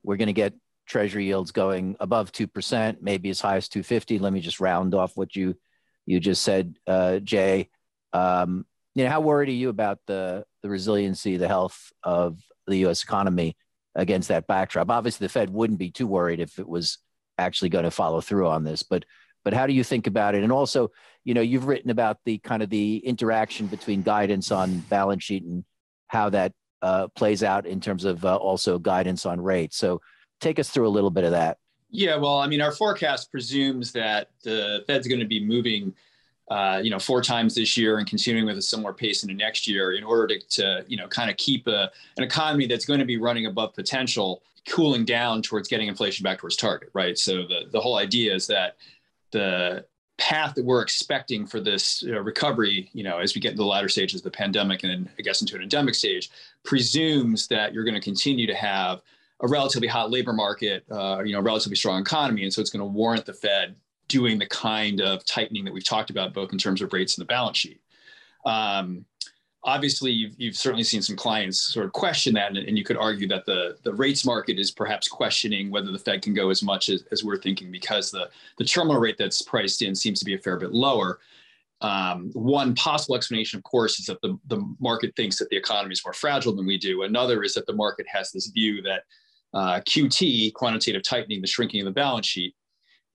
We're 0.04 0.16
going 0.16 0.28
to 0.28 0.32
get 0.32 0.54
treasury 0.86 1.26
yields 1.26 1.50
going 1.50 1.96
above 2.00 2.30
2%, 2.32 2.98
maybe 3.02 3.28
as 3.28 3.40
high 3.40 3.56
as 3.56 3.68
250. 3.68 4.20
Let 4.20 4.32
me 4.32 4.40
just 4.40 4.60
round 4.60 4.94
off 4.94 5.16
what 5.16 5.34
you 5.36 5.56
you 6.06 6.20
just 6.20 6.42
said, 6.42 6.74
uh, 6.86 7.18
Jay. 7.18 7.68
Um, 8.14 8.64
you 8.94 9.04
know, 9.04 9.10
how 9.10 9.20
worried 9.20 9.50
are 9.50 9.52
you 9.52 9.68
about 9.68 9.98
the 10.06 10.44
the 10.62 10.70
resiliency, 10.70 11.36
the 11.36 11.48
health 11.48 11.92
of 12.02 12.40
the 12.66 12.78
U.S. 12.78 13.02
economy 13.02 13.56
against 13.94 14.28
that 14.28 14.46
backdrop. 14.46 14.90
Obviously, 14.90 15.26
the 15.26 15.32
Fed 15.32 15.50
wouldn't 15.50 15.78
be 15.78 15.90
too 15.90 16.06
worried 16.06 16.40
if 16.40 16.58
it 16.58 16.68
was 16.68 16.98
actually 17.36 17.68
going 17.68 17.84
to 17.84 17.90
follow 17.90 18.20
through 18.20 18.48
on 18.48 18.64
this, 18.64 18.82
but 18.82 19.04
but 19.44 19.54
how 19.54 19.66
do 19.66 19.72
you 19.72 19.84
think 19.84 20.06
about 20.06 20.34
it? 20.34 20.42
And 20.42 20.52
also, 20.52 20.90
you 21.24 21.34
know, 21.34 21.40
you've 21.40 21.66
written 21.66 21.90
about 21.90 22.18
the 22.24 22.38
kind 22.38 22.62
of 22.62 22.70
the 22.70 22.98
interaction 22.98 23.66
between 23.66 24.02
guidance 24.02 24.50
on 24.50 24.78
balance 24.80 25.24
sheet 25.24 25.42
and 25.42 25.64
how 26.08 26.28
that 26.30 26.52
uh, 26.82 27.08
plays 27.08 27.42
out 27.42 27.66
in 27.66 27.80
terms 27.80 28.04
of 28.04 28.24
uh, 28.24 28.36
also 28.36 28.78
guidance 28.78 29.24
on 29.24 29.40
rates. 29.40 29.76
So 29.76 30.00
take 30.40 30.58
us 30.58 30.70
through 30.70 30.88
a 30.88 30.90
little 30.90 31.10
bit 31.10 31.24
of 31.24 31.30
that. 31.32 31.58
Yeah, 31.90 32.16
well, 32.16 32.38
I 32.38 32.46
mean, 32.46 32.60
our 32.60 32.72
forecast 32.72 33.30
presumes 33.30 33.92
that 33.92 34.30
the 34.42 34.84
Fed's 34.86 35.08
going 35.08 35.20
to 35.20 35.26
be 35.26 35.42
moving 35.42 35.94
uh, 36.50 36.80
you 36.82 36.90
know, 36.90 36.98
four 36.98 37.22
times 37.22 37.54
this 37.54 37.76
year 37.76 37.98
and 37.98 38.06
continuing 38.06 38.46
with 38.46 38.56
a 38.56 38.62
similar 38.62 38.92
pace 38.92 39.22
into 39.22 39.34
next 39.34 39.68
year 39.68 39.92
in 39.92 40.02
order 40.02 40.26
to, 40.26 40.48
to 40.48 40.84
you 40.88 40.96
know, 40.96 41.06
kind 41.08 41.30
of 41.30 41.36
keep 41.36 41.66
a, 41.66 41.90
an 42.16 42.24
economy 42.24 42.66
that's 42.66 42.86
going 42.86 43.00
to 43.00 43.04
be 43.04 43.18
running 43.18 43.46
above 43.46 43.74
potential, 43.74 44.42
cooling 44.66 45.04
down 45.04 45.42
towards 45.42 45.68
getting 45.68 45.88
inflation 45.88 46.24
back 46.24 46.38
towards 46.38 46.56
target, 46.56 46.88
right? 46.94 47.18
So 47.18 47.46
the, 47.46 47.68
the 47.70 47.80
whole 47.80 47.98
idea 47.98 48.34
is 48.34 48.46
that 48.46 48.76
the 49.30 49.84
path 50.18 50.54
that 50.54 50.64
we're 50.64 50.82
expecting 50.82 51.46
for 51.46 51.60
this 51.60 52.04
uh, 52.06 52.20
recovery, 52.20 52.90
you 52.92 53.04
know, 53.04 53.18
as 53.18 53.34
we 53.34 53.40
get 53.40 53.52
into 53.52 53.62
the 53.62 53.68
latter 53.68 53.88
stages 53.88 54.20
of 54.20 54.24
the 54.24 54.30
pandemic 54.30 54.82
and 54.82 54.92
then 54.92 55.08
I 55.18 55.22
guess 55.22 55.40
into 55.40 55.56
an 55.56 55.62
endemic 55.62 55.94
stage, 55.94 56.30
presumes 56.64 57.46
that 57.48 57.72
you're 57.72 57.84
going 57.84 57.94
to 57.94 58.00
continue 58.00 58.46
to 58.46 58.54
have 58.54 59.00
a 59.40 59.46
relatively 59.46 59.86
hot 59.86 60.10
labor 60.10 60.32
market, 60.32 60.84
uh, 60.90 61.22
you 61.24 61.32
know, 61.32 61.40
relatively 61.40 61.76
strong 61.76 62.00
economy, 62.00 62.42
and 62.42 62.52
so 62.52 62.60
it's 62.60 62.70
going 62.70 62.80
to 62.80 62.86
warrant 62.86 63.24
the 63.24 63.32
Fed 63.32 63.76
doing 64.08 64.38
the 64.38 64.46
kind 64.46 65.00
of 65.00 65.24
tightening 65.24 65.64
that 65.64 65.72
we've 65.72 65.84
talked 65.84 66.10
about, 66.10 66.34
both 66.34 66.52
in 66.52 66.58
terms 66.58 66.82
of 66.82 66.92
rates 66.92 67.16
and 67.16 67.22
the 67.22 67.26
balance 67.26 67.56
sheet. 67.56 67.80
Um, 68.44 69.04
obviously, 69.68 70.10
you've, 70.10 70.34
you've, 70.38 70.56
certainly 70.56 70.82
seen 70.82 71.02
some 71.02 71.16
clients 71.16 71.60
sort 71.60 71.86
of 71.86 71.92
question 71.92 72.34
that, 72.34 72.48
and, 72.48 72.58
and, 72.58 72.78
you 72.78 72.84
could 72.84 72.96
argue 72.96 73.28
that 73.28 73.44
the, 73.44 73.76
the 73.82 73.92
rates 73.92 74.24
market 74.24 74.58
is 74.58 74.70
perhaps 74.70 75.06
questioning 75.06 75.70
whether 75.70 75.92
the 75.92 75.98
Fed 75.98 76.22
can 76.22 76.32
go 76.32 76.50
as 76.50 76.62
much 76.62 76.88
as, 76.88 77.04
as 77.12 77.22
we're 77.22 77.40
thinking 77.40 77.70
because 77.70 78.10
the, 78.10 78.28
the 78.56 78.64
terminal 78.64 79.00
rate 79.00 79.16
that's 79.18 79.42
priced 79.42 79.82
in 79.82 79.94
seems 79.94 80.18
to 80.18 80.24
be 80.24 80.34
a 80.34 80.38
fair 80.38 80.56
bit 80.56 80.72
lower. 80.72 81.20
Um, 81.80 82.30
one 82.32 82.74
possible 82.74 83.14
explanation, 83.14 83.58
of 83.58 83.64
course, 83.64 84.00
is 84.00 84.06
that 84.06 84.20
the, 84.22 84.38
the 84.48 84.64
market 84.80 85.14
thinks 85.14 85.38
that 85.38 85.48
the 85.50 85.56
economy 85.56 85.92
is 85.92 86.04
more 86.04 86.14
fragile 86.14 86.54
than 86.54 86.66
we 86.66 86.78
do. 86.78 87.02
Another 87.02 87.42
is 87.42 87.54
that 87.54 87.66
the 87.66 87.74
market 87.74 88.06
has 88.12 88.32
this 88.32 88.46
view 88.48 88.82
that 88.82 89.02
uh, 89.54 89.80
QT, 89.80 90.54
quantitative 90.54 91.02
tightening, 91.02 91.40
the 91.40 91.46
shrinking 91.46 91.80
of 91.80 91.86
the 91.86 91.92
balance 91.92 92.26
sheet, 92.26 92.54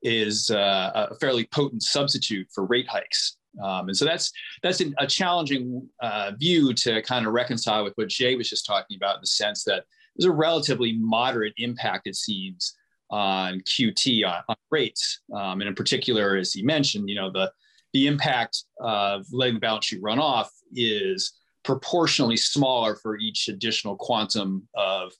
is 0.01 0.49
uh, 0.51 1.07
a 1.11 1.15
fairly 1.15 1.47
potent 1.47 1.83
substitute 1.83 2.47
for 2.53 2.65
rate 2.65 2.87
hikes. 2.87 3.37
Um, 3.61 3.87
and 3.87 3.97
so 3.97 4.05
that's 4.05 4.31
that's 4.61 4.81
a 4.97 5.07
challenging 5.07 5.87
uh, 6.01 6.31
view 6.37 6.73
to 6.73 7.01
kind 7.03 7.25
of 7.25 7.33
reconcile 7.33 7.83
with 7.83 7.93
what 7.95 8.09
Jay 8.09 8.35
was 8.35 8.49
just 8.49 8.65
talking 8.65 8.97
about 8.97 9.15
in 9.15 9.21
the 9.21 9.27
sense 9.27 9.63
that 9.65 9.85
there's 10.15 10.29
a 10.29 10.31
relatively 10.31 10.93
moderate 10.93 11.53
impact, 11.57 12.07
it 12.07 12.15
seems, 12.15 12.75
on 13.09 13.61
QT 13.61 14.25
on, 14.25 14.43
on 14.47 14.55
rates, 14.71 15.21
um, 15.33 15.61
and 15.61 15.67
in 15.67 15.75
particular, 15.75 16.35
as 16.35 16.53
he 16.53 16.63
mentioned, 16.63 17.09
you 17.09 17.15
know 17.15 17.31
the 17.31 17.51
the 17.93 18.07
impact 18.07 18.63
of 18.79 19.25
letting 19.31 19.55
the 19.55 19.59
balance 19.59 19.85
sheet 19.85 20.01
run 20.01 20.19
off 20.19 20.51
is 20.73 21.33
proportionally 21.63 22.37
smaller 22.37 22.95
for 22.95 23.17
each 23.17 23.47
additional 23.47 23.95
quantum 23.95 24.67
of 24.75 25.13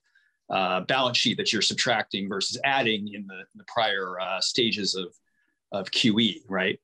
uh, 0.49 0.81
balance 0.81 1.17
sheet 1.17 1.37
that 1.37 1.53
you're 1.53 1.61
subtracting 1.61 2.27
versus 2.27 2.59
adding 2.63 3.13
in 3.13 3.25
the, 3.27 3.43
the 3.55 3.63
prior 3.67 4.19
uh, 4.19 4.41
stages 4.41 4.95
of, 4.95 5.13
of 5.71 5.89
QE, 5.91 6.41
right? 6.49 6.79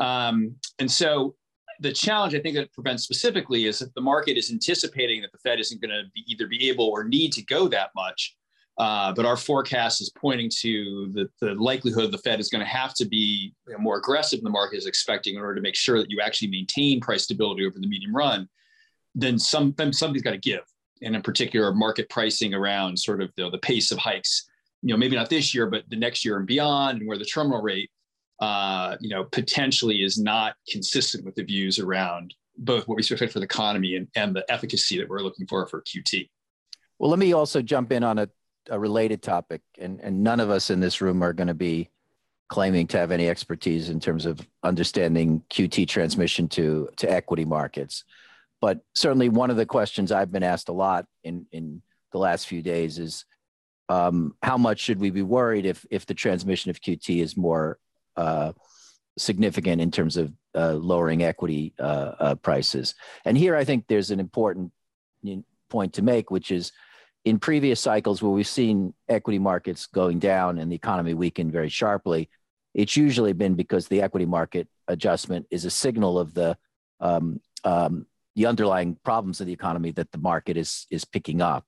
Um, 0.00 0.56
and 0.78 0.90
so 0.90 1.34
the 1.80 1.92
challenge 1.92 2.34
I 2.34 2.40
think 2.40 2.56
that 2.56 2.72
prevents 2.72 3.02
specifically 3.02 3.66
is 3.66 3.80
that 3.80 3.94
the 3.94 4.00
market 4.00 4.36
is 4.36 4.50
anticipating 4.50 5.22
that 5.22 5.32
the 5.32 5.38
Fed 5.38 5.60
isn't 5.60 5.80
going 5.80 5.90
to 5.90 6.04
be 6.14 6.24
either 6.26 6.46
be 6.46 6.68
able 6.68 6.86
or 6.86 7.04
need 7.04 7.32
to 7.32 7.44
go 7.44 7.68
that 7.68 7.90
much. 7.94 8.36
Uh, 8.76 9.12
but 9.12 9.24
our 9.24 9.36
forecast 9.36 10.00
is 10.00 10.10
pointing 10.10 10.50
to 10.50 11.08
the, 11.12 11.28
the 11.40 11.54
likelihood 11.54 12.10
the 12.10 12.18
Fed 12.18 12.40
is 12.40 12.48
going 12.48 12.64
to 12.64 12.68
have 12.68 12.92
to 12.94 13.04
be 13.04 13.54
you 13.68 13.72
know, 13.72 13.78
more 13.78 13.98
aggressive 13.98 14.40
than 14.40 14.44
the 14.44 14.50
market 14.50 14.76
is 14.76 14.86
expecting 14.86 15.36
in 15.36 15.40
order 15.40 15.54
to 15.54 15.60
make 15.60 15.76
sure 15.76 15.98
that 15.98 16.10
you 16.10 16.20
actually 16.20 16.48
maintain 16.48 17.00
price 17.00 17.22
stability 17.22 17.64
over 17.64 17.78
the 17.78 17.86
medium 17.86 18.14
run. 18.14 18.48
Then 19.14 19.38
some 19.38 19.74
then 19.76 19.92
something's 19.92 20.24
got 20.24 20.32
to 20.32 20.38
give 20.38 20.64
and 21.02 21.14
in 21.14 21.22
particular 21.22 21.72
market 21.72 22.08
pricing 22.08 22.54
around 22.54 22.98
sort 22.98 23.22
of 23.22 23.30
the 23.36 23.58
pace 23.62 23.90
of 23.90 23.98
hikes 23.98 24.48
you 24.82 24.92
know 24.92 24.96
maybe 24.96 25.16
not 25.16 25.30
this 25.30 25.54
year 25.54 25.66
but 25.66 25.88
the 25.88 25.96
next 25.96 26.24
year 26.24 26.36
and 26.36 26.46
beyond 26.46 26.98
and 26.98 27.08
where 27.08 27.18
the 27.18 27.24
terminal 27.24 27.62
rate 27.62 27.90
uh, 28.40 28.96
you 29.00 29.08
know 29.08 29.24
potentially 29.24 30.02
is 30.02 30.18
not 30.18 30.56
consistent 30.68 31.24
with 31.24 31.34
the 31.34 31.44
views 31.44 31.78
around 31.78 32.34
both 32.58 32.86
what 32.86 32.96
we 32.96 33.00
expect 33.00 33.32
for 33.32 33.40
the 33.40 33.44
economy 33.44 33.96
and, 33.96 34.08
and 34.16 34.34
the 34.34 34.44
efficacy 34.50 34.98
that 34.98 35.08
we're 35.08 35.20
looking 35.20 35.46
for 35.46 35.66
for 35.66 35.82
qt 35.82 36.28
well 36.98 37.10
let 37.10 37.18
me 37.18 37.32
also 37.32 37.62
jump 37.62 37.92
in 37.92 38.02
on 38.02 38.18
a, 38.18 38.28
a 38.70 38.78
related 38.78 39.22
topic 39.22 39.60
and, 39.78 40.00
and 40.00 40.22
none 40.22 40.40
of 40.40 40.50
us 40.50 40.70
in 40.70 40.80
this 40.80 41.00
room 41.00 41.22
are 41.22 41.32
going 41.32 41.48
to 41.48 41.54
be 41.54 41.88
claiming 42.48 42.86
to 42.86 42.98
have 42.98 43.10
any 43.10 43.28
expertise 43.28 43.88
in 43.88 43.98
terms 43.98 44.26
of 44.26 44.46
understanding 44.62 45.42
qt 45.50 45.88
transmission 45.88 46.48
to 46.48 46.88
to 46.96 47.10
equity 47.10 47.44
markets. 47.44 48.04
But 48.60 48.80
certainly, 48.94 49.28
one 49.28 49.50
of 49.50 49.56
the 49.56 49.66
questions 49.66 50.12
I've 50.12 50.32
been 50.32 50.42
asked 50.42 50.68
a 50.68 50.72
lot 50.72 51.06
in 51.22 51.46
in 51.52 51.82
the 52.12 52.18
last 52.18 52.46
few 52.46 52.62
days 52.62 52.98
is 52.98 53.24
um, 53.88 54.34
how 54.42 54.56
much 54.56 54.80
should 54.80 55.00
we 55.00 55.10
be 55.10 55.22
worried 55.22 55.66
if 55.66 55.84
if 55.90 56.06
the 56.06 56.14
transmission 56.14 56.70
of 56.70 56.80
QT 56.80 57.22
is 57.22 57.36
more 57.36 57.78
uh, 58.16 58.52
significant 59.16 59.80
in 59.80 59.90
terms 59.90 60.16
of 60.16 60.32
uh, 60.54 60.72
lowering 60.72 61.22
equity 61.22 61.74
uh, 61.78 62.12
uh 62.18 62.34
prices? 62.36 62.94
And 63.24 63.36
here, 63.36 63.56
I 63.56 63.64
think 63.64 63.86
there's 63.86 64.10
an 64.10 64.20
important 64.20 64.72
point 65.70 65.94
to 65.94 66.02
make, 66.02 66.30
which 66.30 66.50
is 66.50 66.72
in 67.24 67.38
previous 67.38 67.80
cycles 67.80 68.22
where 68.22 68.32
we've 68.32 68.46
seen 68.46 68.94
equity 69.08 69.38
markets 69.38 69.86
going 69.86 70.18
down 70.18 70.58
and 70.58 70.70
the 70.70 70.76
economy 70.76 71.14
weaken 71.14 71.50
very 71.50 71.70
sharply, 71.70 72.28
it's 72.74 72.96
usually 72.96 73.32
been 73.32 73.54
because 73.54 73.88
the 73.88 74.02
equity 74.02 74.26
market 74.26 74.68
adjustment 74.88 75.46
is 75.50 75.64
a 75.64 75.70
signal 75.70 76.18
of 76.18 76.34
the 76.34 76.56
um, 77.00 77.40
um, 77.64 78.06
the 78.36 78.46
underlying 78.46 78.96
problems 79.04 79.40
of 79.40 79.46
the 79.46 79.52
economy 79.52 79.90
that 79.92 80.10
the 80.12 80.18
market 80.18 80.56
is 80.56 80.86
is 80.90 81.04
picking 81.04 81.40
up 81.40 81.64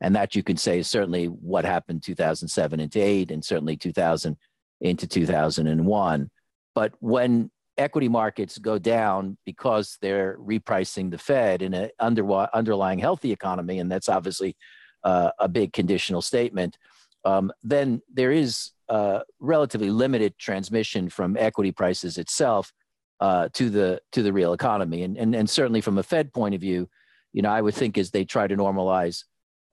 and 0.00 0.14
that 0.14 0.34
you 0.34 0.42
can 0.42 0.56
say 0.56 0.78
is 0.78 0.88
certainly 0.88 1.26
what 1.26 1.64
happened 1.64 2.02
2007 2.02 2.80
and 2.80 2.96
8 2.96 3.30
and 3.30 3.44
certainly 3.44 3.76
2000 3.76 4.36
into 4.80 5.06
2001 5.06 6.30
but 6.74 6.92
when 7.00 7.50
equity 7.76 8.08
markets 8.08 8.58
go 8.58 8.78
down 8.78 9.36
because 9.44 9.98
they're 10.00 10.36
repricing 10.38 11.10
the 11.10 11.18
fed 11.18 11.62
in 11.62 11.74
an 11.74 11.90
under, 12.00 12.24
underlying 12.54 12.98
healthy 12.98 13.32
economy 13.32 13.78
and 13.78 13.90
that's 13.90 14.08
obviously 14.08 14.56
uh, 15.04 15.30
a 15.38 15.48
big 15.48 15.72
conditional 15.72 16.22
statement 16.22 16.76
um, 17.24 17.52
then 17.62 18.00
there 18.12 18.32
is 18.32 18.70
uh, 18.88 19.20
relatively 19.38 19.90
limited 19.90 20.38
transmission 20.38 21.08
from 21.08 21.36
equity 21.36 21.72
prices 21.72 22.18
itself 22.18 22.72
uh, 23.20 23.48
to 23.52 23.68
the 23.70 24.00
to 24.12 24.22
the 24.22 24.32
real 24.32 24.52
economy. 24.52 25.02
And, 25.02 25.16
and 25.16 25.34
and 25.34 25.48
certainly 25.48 25.80
from 25.80 25.98
a 25.98 26.02
Fed 26.02 26.32
point 26.32 26.54
of 26.54 26.60
view, 26.60 26.88
you 27.32 27.42
know, 27.42 27.50
I 27.50 27.60
would 27.60 27.74
think 27.74 27.98
as 27.98 28.10
they 28.10 28.24
try 28.24 28.46
to 28.46 28.56
normalize 28.56 29.24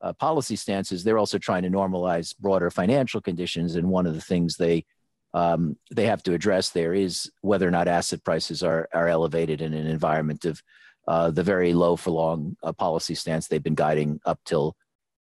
uh, 0.02 0.14
policy 0.14 0.56
stances, 0.56 1.04
they're 1.04 1.18
also 1.18 1.38
trying 1.38 1.64
to 1.64 1.70
normalize 1.70 2.38
broader 2.38 2.70
financial 2.70 3.22
conditions. 3.22 3.76
And 3.76 3.90
one 3.90 4.06
of 4.06 4.16
the 4.16 4.22
things 4.22 4.58
they 4.58 4.86
um, 5.36 5.76
they 5.92 6.06
have 6.06 6.24
to 6.24 6.34
address 6.34 6.70
there 6.70 6.94
is 6.94 7.30
whether 7.42 7.68
or 7.68 7.72
not 7.72 7.90
asset 7.90 8.24
prices 8.24 8.64
are 8.64 8.88
are 8.94 9.10
elevated 9.10 9.62
in 9.62 9.74
an 9.74 9.86
environment 9.86 10.46
of 10.46 10.64
uh, 11.10 11.30
the 11.30 11.44
very 11.44 11.74
low 11.74 11.98
for 11.98 12.12
long 12.12 12.56
uh, 12.64 12.72
policy 12.72 13.14
stance 13.14 13.48
they've 13.48 13.62
been 13.62 13.76
guiding 13.76 14.20
up 14.26 14.40
till 14.46 14.76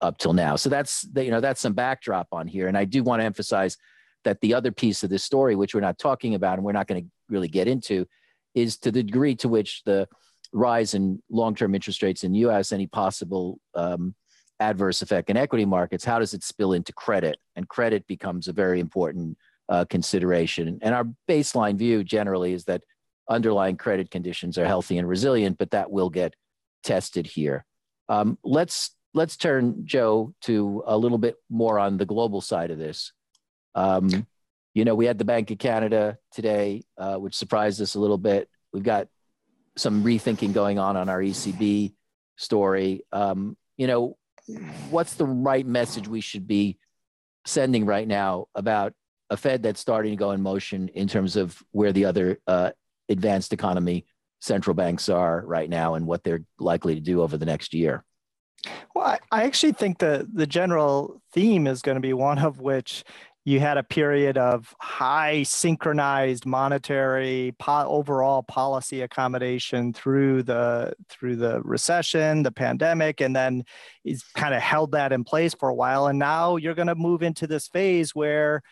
up 0.00 0.16
till 0.18 0.32
now. 0.32 0.54
So 0.54 0.68
that's 0.68 1.02
the, 1.02 1.24
you 1.24 1.30
know 1.32 1.40
that's 1.40 1.60
some 1.60 1.74
backdrop 1.74 2.28
on 2.30 2.46
here. 2.46 2.68
And 2.68 2.78
I 2.78 2.84
do 2.84 3.02
want 3.02 3.20
to 3.20 3.24
emphasize 3.24 3.76
that 4.22 4.40
the 4.40 4.54
other 4.54 4.70
piece 4.70 5.02
of 5.02 5.10
this 5.10 5.24
story, 5.24 5.56
which 5.56 5.74
we're 5.74 5.80
not 5.80 5.98
talking 5.98 6.34
about 6.34 6.54
and 6.54 6.64
we're 6.64 6.72
not 6.72 6.86
going 6.86 7.02
to 7.02 7.10
really 7.28 7.48
get 7.48 7.66
into, 7.66 8.06
is 8.54 8.78
to 8.78 8.92
the 8.92 9.02
degree 9.02 9.34
to 9.36 9.48
which 9.48 9.82
the 9.84 10.08
rise 10.52 10.94
in 10.94 11.20
long-term 11.30 11.74
interest 11.74 12.02
rates 12.02 12.22
in 12.22 12.30
the 12.32 12.38
U.S. 12.40 12.70
any 12.70 12.86
possible 12.86 13.58
um, 13.74 14.14
adverse 14.60 15.02
effect 15.02 15.30
in 15.30 15.36
equity 15.36 15.64
markets, 15.64 16.04
how 16.04 16.18
does 16.20 16.32
it 16.32 16.44
spill 16.44 16.72
into 16.72 16.92
credit? 16.92 17.38
And 17.56 17.68
credit 17.68 18.06
becomes 18.06 18.46
a 18.46 18.52
very 18.52 18.80
important 18.80 19.36
uh, 19.68 19.84
consideration. 19.84 20.78
And 20.82 20.94
our 20.94 21.04
baseline 21.28 21.76
view 21.76 22.04
generally 22.04 22.52
is 22.52 22.64
that 22.64 22.82
underlying 23.28 23.76
credit 23.76 24.10
conditions 24.10 24.58
are 24.58 24.66
healthy 24.66 24.98
and 24.98 25.08
resilient, 25.08 25.58
but 25.58 25.72
that 25.72 25.90
will 25.90 26.10
get 26.10 26.34
tested 26.84 27.26
here. 27.26 27.64
Um, 28.08 28.38
let's 28.44 28.94
let's 29.14 29.36
turn 29.36 29.86
Joe 29.86 30.34
to 30.42 30.82
a 30.86 30.96
little 30.96 31.18
bit 31.18 31.36
more 31.48 31.78
on 31.78 31.96
the 31.96 32.04
global 32.04 32.40
side 32.40 32.70
of 32.70 32.78
this. 32.78 33.12
Um, 33.74 34.26
you 34.74 34.84
know, 34.84 34.94
we 34.94 35.06
had 35.06 35.18
the 35.18 35.24
Bank 35.24 35.50
of 35.50 35.58
Canada 35.58 36.18
today, 36.32 36.82
uh, 36.98 37.16
which 37.16 37.34
surprised 37.34 37.80
us 37.80 37.94
a 37.94 38.00
little 38.00 38.18
bit. 38.18 38.48
We've 38.72 38.82
got 38.82 39.08
some 39.76 40.04
rethinking 40.04 40.52
going 40.52 40.78
on 40.78 40.96
on 40.96 41.08
our 41.08 41.20
ECB 41.20 41.94
story. 42.36 43.04
Um, 43.10 43.56
you 43.78 43.86
know, 43.86 44.16
what's 44.90 45.14
the 45.14 45.26
right 45.26 45.66
message 45.66 46.08
we 46.08 46.20
should 46.20 46.46
be 46.46 46.78
sending 47.46 47.86
right 47.86 48.06
now 48.06 48.46
about 48.54 48.92
a 49.30 49.36
Fed 49.36 49.62
that's 49.62 49.80
starting 49.80 50.12
to 50.12 50.16
go 50.16 50.30
in 50.32 50.42
motion 50.42 50.88
in 50.88 51.08
terms 51.08 51.36
of 51.36 51.62
where 51.72 51.92
the 51.92 52.04
other 52.04 52.38
uh, 52.46 52.70
advanced 53.08 53.52
economy 53.52 54.06
central 54.40 54.74
banks 54.74 55.08
are 55.08 55.42
right 55.46 55.68
now 55.68 55.94
and 55.94 56.06
what 56.06 56.22
they're 56.22 56.44
likely 56.58 56.94
to 56.94 57.00
do 57.00 57.22
over 57.22 57.36
the 57.36 57.46
next 57.46 57.74
year? 57.74 58.04
Well, 58.94 59.18
I 59.30 59.44
actually 59.44 59.72
think 59.72 59.98
the 59.98 60.28
the 60.32 60.46
general 60.46 61.20
theme 61.32 61.66
is 61.66 61.82
going 61.82 61.96
to 61.96 62.00
be 62.00 62.12
one 62.12 62.38
of 62.38 62.60
which 62.60 63.04
you 63.46 63.60
had 63.60 63.78
a 63.78 63.82
period 63.84 64.36
of 64.36 64.74
high 64.80 65.44
synchronized 65.44 66.44
monetary 66.46 67.54
po- 67.60 67.86
overall 67.86 68.42
policy 68.42 69.02
accommodation 69.02 69.92
through 69.92 70.42
the 70.42 70.92
through 71.08 71.36
the 71.36 71.62
recession 71.62 72.42
the 72.42 72.50
pandemic 72.50 73.20
and 73.20 73.36
then 73.36 73.62
he's 74.02 74.24
kind 74.34 74.52
of 74.52 74.60
held 74.60 74.92
that 74.92 75.12
in 75.12 75.22
place 75.22 75.54
for 75.54 75.68
a 75.68 75.74
while 75.74 76.08
and 76.08 76.18
now 76.18 76.56
you're 76.56 76.74
going 76.74 76.88
to 76.88 76.96
move 76.96 77.22
into 77.22 77.46
this 77.46 77.68
phase 77.68 78.14
where 78.14 78.62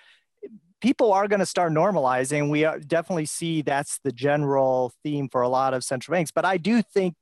people 0.84 1.14
are 1.14 1.26
going 1.26 1.40
to 1.40 1.46
start 1.46 1.72
normalizing. 1.72 2.50
We 2.50 2.60
definitely 2.86 3.24
see 3.24 3.62
that's 3.62 4.00
the 4.04 4.12
general 4.12 4.92
theme 5.02 5.30
for 5.30 5.40
a 5.40 5.48
lot 5.48 5.72
of 5.72 5.82
central 5.82 6.14
banks. 6.14 6.30
But 6.30 6.44
I 6.44 6.58
do 6.58 6.82
think 6.82 7.14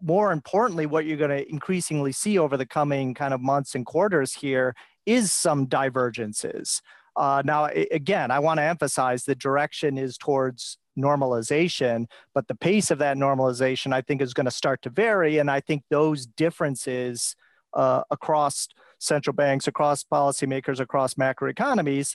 more 0.00 0.30
importantly, 0.30 0.86
what 0.86 1.04
you're 1.04 1.16
going 1.16 1.36
to 1.36 1.50
increasingly 1.50 2.12
see 2.12 2.38
over 2.38 2.56
the 2.56 2.64
coming 2.64 3.12
kind 3.12 3.34
of 3.34 3.40
months 3.40 3.74
and 3.74 3.84
quarters 3.84 4.34
here 4.34 4.76
is 5.04 5.32
some 5.32 5.66
divergences. 5.66 6.80
Uh, 7.16 7.42
now, 7.44 7.64
again, 7.90 8.30
I 8.30 8.38
want 8.38 8.58
to 8.58 8.62
emphasize 8.62 9.24
the 9.24 9.34
direction 9.34 9.98
is 9.98 10.16
towards 10.16 10.78
normalization, 10.96 12.06
but 12.34 12.46
the 12.46 12.54
pace 12.54 12.92
of 12.92 12.98
that 12.98 13.16
normalization, 13.16 13.92
I 13.92 14.00
think, 14.00 14.22
is 14.22 14.32
going 14.32 14.44
to 14.44 14.52
start 14.52 14.82
to 14.82 14.90
vary. 14.90 15.38
And 15.38 15.50
I 15.50 15.58
think 15.58 15.82
those 15.90 16.24
differences 16.24 17.34
uh, 17.74 18.02
across 18.12 18.68
central 19.00 19.34
banks, 19.34 19.66
across 19.66 20.04
policymakers, 20.04 20.78
across 20.78 21.14
macroeconomies, 21.14 22.14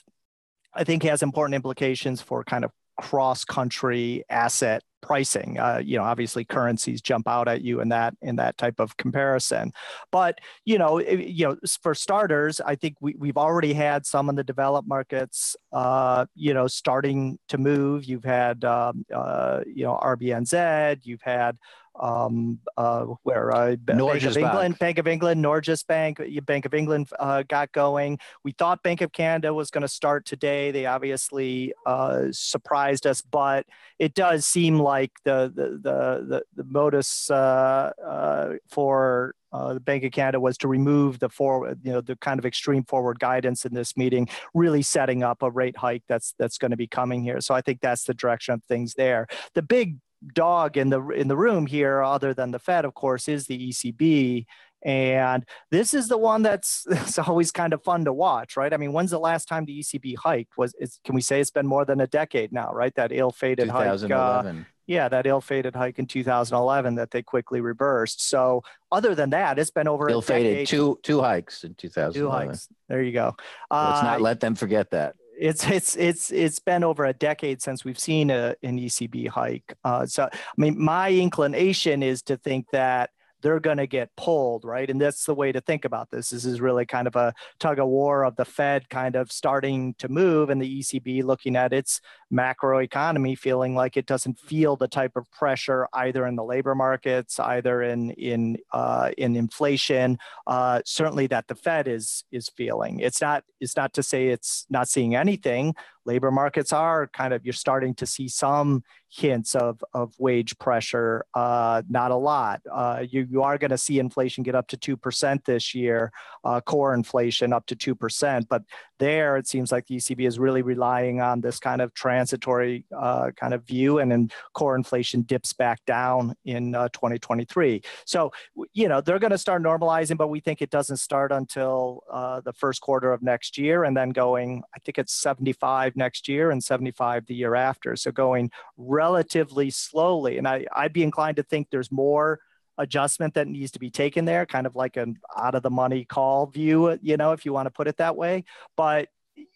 I 0.74 0.84
think 0.84 1.02
has 1.02 1.22
important 1.22 1.54
implications 1.54 2.20
for 2.20 2.44
kind 2.44 2.64
of 2.64 2.70
cross 3.00 3.44
country 3.44 4.24
asset 4.28 4.82
pricing. 5.02 5.58
Uh, 5.58 5.82
you 5.84 5.98
know, 5.98 6.04
obviously 6.04 6.44
currencies 6.44 7.02
jump 7.02 7.26
out 7.26 7.48
at 7.48 7.62
you 7.62 7.80
in 7.80 7.88
that 7.90 8.14
in 8.22 8.36
that 8.36 8.56
type 8.56 8.78
of 8.78 8.96
comparison. 8.96 9.72
But 10.10 10.38
you 10.64 10.78
know, 10.78 11.00
you 11.00 11.48
know, 11.48 11.56
for 11.82 11.94
starters, 11.94 12.60
I 12.60 12.76
think 12.76 12.96
we 13.00 13.14
we've 13.18 13.36
already 13.36 13.72
had 13.74 14.06
some 14.06 14.28
in 14.28 14.36
the 14.36 14.44
developed 14.44 14.88
markets. 14.88 15.56
Uh, 15.72 16.26
you 16.34 16.54
know, 16.54 16.68
starting 16.68 17.38
to 17.48 17.58
move. 17.58 18.04
You've 18.04 18.24
had 18.24 18.64
um, 18.64 19.04
uh, 19.12 19.60
you 19.66 19.84
know 19.84 19.98
RBNZ. 20.02 21.00
You've 21.02 21.22
had 21.22 21.58
um, 21.98 22.58
uh, 22.76 23.04
where 23.22 23.54
uh, 23.54 23.76
Bank 23.76 24.00
of 24.00 24.36
England, 24.36 24.78
Bank 24.78 24.98
of 24.98 25.06
England, 25.06 25.44
Norges 25.44 25.86
Bank, 25.86 26.20
Bank 26.46 26.64
of 26.64 26.74
England 26.74 27.08
uh, 27.18 27.42
got 27.46 27.72
going. 27.72 28.18
We 28.44 28.52
thought 28.52 28.82
Bank 28.82 29.00
of 29.00 29.12
Canada 29.12 29.52
was 29.52 29.70
going 29.70 29.82
to 29.82 29.88
start 29.88 30.24
today. 30.24 30.70
They 30.70 30.86
obviously 30.86 31.72
uh, 31.86 32.26
surprised 32.30 33.06
us, 33.06 33.20
but 33.22 33.66
it 33.98 34.14
does 34.14 34.46
seem 34.46 34.78
like 34.78 35.12
the 35.24 35.52
the 35.54 35.68
the 35.82 36.26
the, 36.26 36.42
the 36.56 36.64
modus 36.64 37.30
uh, 37.30 37.92
uh, 38.04 38.54
for 38.68 39.34
uh, 39.52 39.74
the 39.74 39.80
Bank 39.80 40.02
of 40.04 40.12
Canada 40.12 40.40
was 40.40 40.56
to 40.58 40.68
remove 40.68 41.18
the 41.18 41.28
forward, 41.28 41.78
you 41.82 41.92
know, 41.92 42.00
the 42.00 42.16
kind 42.16 42.38
of 42.38 42.46
extreme 42.46 42.84
forward 42.84 43.18
guidance 43.18 43.64
in 43.66 43.74
this 43.74 43.96
meeting, 43.96 44.28
really 44.54 44.82
setting 44.82 45.22
up 45.22 45.42
a 45.42 45.50
rate 45.50 45.76
hike 45.76 46.04
that's 46.08 46.34
that's 46.38 46.58
going 46.58 46.70
to 46.70 46.76
be 46.76 46.86
coming 46.86 47.22
here. 47.22 47.40
So 47.40 47.54
I 47.54 47.60
think 47.60 47.80
that's 47.80 48.04
the 48.04 48.14
direction 48.14 48.54
of 48.54 48.64
things 48.64 48.94
there. 48.94 49.26
The 49.54 49.62
big 49.62 49.98
dog 50.34 50.76
in 50.76 50.90
the 50.90 51.00
in 51.10 51.28
the 51.28 51.36
room 51.36 51.66
here, 51.66 52.02
other 52.02 52.34
than 52.34 52.50
the 52.50 52.58
Fed, 52.58 52.84
of 52.84 52.94
course, 52.94 53.28
is 53.28 53.46
the 53.46 53.70
ECB. 53.70 54.46
And 54.84 55.44
this 55.70 55.94
is 55.94 56.08
the 56.08 56.18
one 56.18 56.42
that's 56.42 56.84
it's 56.90 57.18
always 57.18 57.52
kind 57.52 57.72
of 57.72 57.82
fun 57.82 58.04
to 58.04 58.12
watch, 58.12 58.56
right? 58.56 58.72
I 58.72 58.76
mean, 58.76 58.92
when's 58.92 59.10
the 59.10 59.20
last 59.20 59.46
time 59.46 59.64
the 59.64 59.80
ECB 59.80 60.16
hiked? 60.16 60.56
Was 60.56 60.74
is, 60.78 60.98
can 61.04 61.14
we 61.14 61.20
say 61.20 61.40
it's 61.40 61.50
been 61.50 61.66
more 61.66 61.84
than 61.84 62.00
a 62.00 62.06
decade 62.06 62.52
now, 62.52 62.72
right? 62.72 62.94
That 62.94 63.12
ill-fated 63.12 63.68
hike. 63.68 64.10
Uh, 64.10 64.52
yeah, 64.88 65.08
that 65.08 65.26
ill-fated 65.26 65.76
hike 65.76 66.00
in 66.00 66.06
2011 66.06 66.96
that 66.96 67.12
they 67.12 67.22
quickly 67.22 67.60
reversed. 67.60 68.28
So 68.28 68.64
other 68.90 69.14
than 69.14 69.30
that, 69.30 69.58
it's 69.58 69.70
been 69.70 69.86
over 69.86 70.08
ill-fated 70.08 70.66
two 70.66 70.98
two 71.02 71.20
hikes 71.20 71.62
in 71.62 71.74
2011. 71.74 72.20
Two 72.20 72.30
hikes. 72.30 72.68
There 72.88 73.00
you 73.00 73.12
go. 73.12 73.36
Let's 73.70 74.02
not 74.02 74.16
uh, 74.18 74.22
let 74.22 74.40
them 74.40 74.56
forget 74.56 74.90
that 74.90 75.14
it's 75.38 75.66
it's 75.66 75.96
it's 75.96 76.30
it's 76.30 76.58
been 76.58 76.84
over 76.84 77.04
a 77.04 77.12
decade 77.12 77.62
since 77.62 77.84
we've 77.84 77.98
seen 77.98 78.30
a, 78.30 78.54
an 78.62 78.78
ECB 78.78 79.28
hike. 79.28 79.74
Uh, 79.84 80.06
so 80.06 80.24
I 80.24 80.38
mean, 80.56 80.82
my 80.82 81.10
inclination 81.10 82.02
is 82.02 82.22
to 82.24 82.36
think 82.36 82.66
that 82.72 83.10
they're 83.42 83.60
going 83.60 83.76
to 83.78 83.86
get 83.86 84.14
pulled, 84.16 84.64
right? 84.64 84.88
And 84.88 85.00
that's 85.00 85.24
the 85.24 85.34
way 85.34 85.52
to 85.52 85.60
think 85.60 85.84
about 85.84 86.10
this. 86.10 86.30
This 86.30 86.44
is 86.44 86.60
really 86.60 86.86
kind 86.86 87.06
of 87.06 87.16
a 87.16 87.34
tug 87.58 87.78
of 87.78 87.88
war 87.88 88.24
of 88.24 88.36
the 88.36 88.44
Fed 88.44 88.88
kind 88.88 89.16
of 89.16 89.30
starting 89.30 89.94
to 89.98 90.08
move 90.08 90.50
and 90.50 90.60
the 90.60 90.80
ECB 90.80 91.22
looking 91.24 91.56
at 91.56 91.72
its 91.72 92.00
macro 92.30 92.78
economy, 92.78 93.34
feeling 93.34 93.74
like 93.74 93.96
it 93.96 94.06
doesn't 94.06 94.38
feel 94.38 94.76
the 94.76 94.88
type 94.88 95.16
of 95.16 95.30
pressure 95.30 95.88
either 95.92 96.26
in 96.26 96.36
the 96.36 96.44
labor 96.44 96.74
markets, 96.74 97.38
either 97.38 97.82
in 97.82 98.10
in 98.12 98.56
uh, 98.72 99.10
in 99.18 99.36
inflation. 99.36 100.18
Uh, 100.46 100.80
certainly, 100.84 101.26
that 101.26 101.48
the 101.48 101.54
Fed 101.54 101.88
is 101.88 102.24
is 102.32 102.48
feeling. 102.48 103.00
It's 103.00 103.20
not 103.20 103.44
it's 103.60 103.76
not 103.76 103.92
to 103.94 104.02
say 104.02 104.28
it's 104.28 104.66
not 104.70 104.88
seeing 104.88 105.14
anything 105.14 105.74
labor 106.04 106.30
markets 106.30 106.72
are 106.72 107.06
kind 107.08 107.32
of 107.34 107.44
you're 107.44 107.52
starting 107.52 107.94
to 107.94 108.06
see 108.06 108.28
some 108.28 108.82
hints 109.08 109.54
of, 109.54 109.82
of 109.92 110.14
wage 110.18 110.58
pressure 110.58 111.24
uh, 111.34 111.82
not 111.88 112.10
a 112.10 112.16
lot. 112.16 112.62
Uh, 112.70 113.04
you, 113.08 113.26
you 113.30 113.42
are 113.42 113.58
going 113.58 113.70
to 113.70 113.78
see 113.78 113.98
inflation 113.98 114.42
get 114.42 114.54
up 114.54 114.66
to 114.68 114.76
2% 114.96 115.44
this 115.44 115.74
year 115.74 116.12
uh, 116.44 116.60
core 116.60 116.94
inflation 116.94 117.52
up 117.52 117.66
to 117.66 117.76
2% 117.76 118.46
but 118.48 118.62
there 119.02 119.36
it 119.36 119.48
seems 119.48 119.72
like 119.72 119.84
the 119.88 119.96
ecb 119.96 120.24
is 120.24 120.38
really 120.38 120.62
relying 120.62 121.20
on 121.20 121.40
this 121.40 121.58
kind 121.58 121.80
of 121.80 121.92
transitory 121.92 122.84
uh, 122.96 123.32
kind 123.34 123.52
of 123.52 123.66
view 123.66 123.98
and 123.98 124.12
then 124.12 124.30
core 124.54 124.76
inflation 124.76 125.22
dips 125.22 125.52
back 125.52 125.84
down 125.86 126.34
in 126.44 126.72
uh, 126.76 126.88
2023 126.90 127.82
so 128.06 128.30
you 128.72 128.86
know 128.86 129.00
they're 129.00 129.18
going 129.18 129.32
to 129.32 129.38
start 129.38 129.60
normalizing 129.60 130.16
but 130.16 130.28
we 130.28 130.38
think 130.38 130.62
it 130.62 130.70
doesn't 130.70 130.98
start 130.98 131.32
until 131.32 132.04
uh, 132.12 132.40
the 132.42 132.52
first 132.52 132.80
quarter 132.80 133.12
of 133.12 133.22
next 133.22 133.58
year 133.58 133.82
and 133.82 133.96
then 133.96 134.10
going 134.10 134.62
i 134.76 134.78
think 134.84 134.98
it's 134.98 135.14
75 135.14 135.91
75 135.92 135.96
next 135.96 136.28
year 136.28 136.50
and 136.50 136.62
75 136.62 137.26
the 137.26 137.34
year 137.34 137.54
after. 137.54 137.96
So 137.96 138.10
going 138.10 138.50
relatively 138.76 139.70
slowly. 139.70 140.38
And 140.38 140.46
I, 140.46 140.66
I'd 140.74 140.92
be 140.92 141.02
inclined 141.02 141.36
to 141.36 141.42
think 141.42 141.68
there's 141.70 141.92
more 141.92 142.40
adjustment 142.78 143.34
that 143.34 143.48
needs 143.48 143.72
to 143.72 143.78
be 143.78 143.90
taken 143.90 144.24
there, 144.24 144.46
kind 144.46 144.66
of 144.66 144.74
like 144.74 144.96
an 144.96 145.18
out 145.36 145.54
of 145.54 145.62
the 145.62 145.70
money 145.70 146.04
call 146.04 146.46
view, 146.46 146.98
you 147.02 147.16
know, 147.16 147.32
if 147.32 147.44
you 147.44 147.52
want 147.52 147.66
to 147.66 147.70
put 147.70 147.86
it 147.86 147.98
that 147.98 148.16
way. 148.16 148.44
But, 148.76 149.08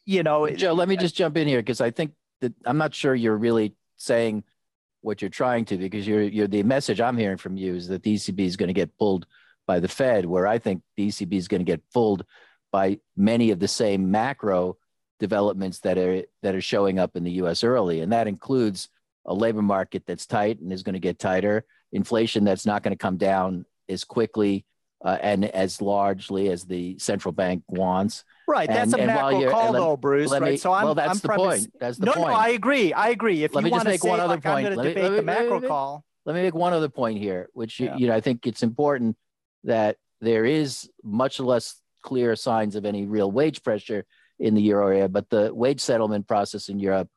you 0.04 0.22
know, 0.22 0.48
Joe, 0.50 0.74
let 0.74 0.88
me 0.88 0.96
just 0.96 1.14
jump 1.14 1.36
in 1.36 1.48
here 1.48 1.60
because 1.60 1.80
I 1.80 1.90
think 1.90 2.12
that 2.40 2.52
I'm 2.64 2.78
not 2.78 2.94
sure 2.94 3.14
you're 3.14 3.36
really 3.36 3.74
saying 3.96 4.44
what 5.00 5.22
you're 5.22 5.30
trying 5.30 5.64
to 5.66 5.76
because 5.76 6.06
you're, 6.06 6.22
you're 6.22 6.48
the 6.48 6.62
message 6.62 7.00
I'm 7.00 7.16
hearing 7.16 7.38
from 7.38 7.56
you 7.56 7.74
is 7.74 7.88
that 7.88 8.02
the 8.02 8.14
ECB 8.14 8.40
is 8.40 8.56
going 8.56 8.68
to 8.68 8.74
get 8.74 8.96
pulled 8.98 9.26
by 9.66 9.80
the 9.80 9.88
Fed, 9.88 10.26
where 10.26 10.46
I 10.46 10.58
think 10.58 10.82
the 10.96 11.08
ECB 11.08 11.34
is 11.34 11.48
going 11.48 11.60
to 11.60 11.64
get 11.64 11.82
pulled 11.92 12.24
by 12.72 12.98
many 13.16 13.50
of 13.50 13.58
the 13.58 13.68
same 13.68 14.10
macro 14.10 14.76
developments 15.18 15.80
that 15.80 15.98
are 15.98 16.22
that 16.42 16.54
are 16.54 16.60
showing 16.60 16.98
up 16.98 17.16
in 17.16 17.24
the 17.24 17.32
U.S. 17.32 17.64
early, 17.64 18.00
and 18.00 18.12
that 18.12 18.28
includes 18.28 18.88
a 19.24 19.34
labor 19.34 19.62
market 19.62 20.04
that's 20.06 20.26
tight 20.26 20.60
and 20.60 20.72
is 20.72 20.82
going 20.82 20.94
to 20.94 21.00
get 21.00 21.18
tighter, 21.18 21.64
inflation 21.92 22.44
that's 22.44 22.66
not 22.66 22.82
going 22.82 22.92
to 22.92 22.98
come 22.98 23.16
down 23.16 23.64
as 23.88 24.04
quickly 24.04 24.64
uh, 25.04 25.18
and 25.20 25.44
as 25.44 25.82
largely 25.82 26.48
as 26.48 26.64
the 26.64 26.98
central 26.98 27.32
bank 27.32 27.62
wants. 27.68 28.24
Right, 28.48 28.68
and, 28.68 28.92
that's 28.92 29.02
a 29.02 29.06
macro 29.06 29.50
call, 29.50 29.72
let, 29.72 29.78
though, 29.78 29.96
Bruce. 29.96 30.30
Right, 30.30 30.42
me, 30.42 30.56
so 30.56 30.72
I'm. 30.72 30.84
Well, 30.84 30.94
that's 30.94 31.24
I'm 31.24 31.30
the 31.30 31.36
point. 31.36 31.72
That's 31.80 31.98
the 31.98 32.06
no, 32.06 32.12
point. 32.12 32.28
No, 32.28 32.34
I 32.34 32.48
agree. 32.50 32.92
I 32.92 33.08
agree. 33.08 33.44
If 33.44 33.54
let 33.54 33.64
you 33.64 33.70
me 33.70 33.70
just 33.70 33.86
make 33.86 34.00
say, 34.00 34.08
one 34.08 34.20
other 34.20 34.34
like, 34.34 34.42
point. 34.42 34.66
I'm 34.66 34.74
going 34.74 34.86
to 34.86 34.94
debate 34.94 35.10
me, 35.10 35.16
the 35.16 35.22
macro 35.22 35.60
call. 35.60 36.04
Let 36.24 36.34
me 36.34 36.42
make 36.42 36.54
one 36.54 36.72
other 36.72 36.88
point 36.88 37.18
here, 37.18 37.48
which 37.52 37.80
yeah. 37.80 37.96
you 37.96 38.06
know 38.08 38.14
I 38.14 38.20
think 38.20 38.46
it's 38.46 38.62
important 38.62 39.16
that 39.64 39.96
there 40.20 40.44
is 40.44 40.88
much 41.02 41.40
less 41.40 41.80
clear 42.02 42.36
signs 42.36 42.76
of 42.76 42.84
any 42.84 43.04
real 43.04 43.30
wage 43.30 43.62
pressure 43.62 44.04
in 44.38 44.54
the 44.54 44.62
euro 44.62 44.88
area, 44.88 45.08
but 45.08 45.28
the 45.30 45.52
wage 45.54 45.80
settlement 45.80 46.26
process 46.26 46.68
in 46.68 46.78
Europe 46.78 47.08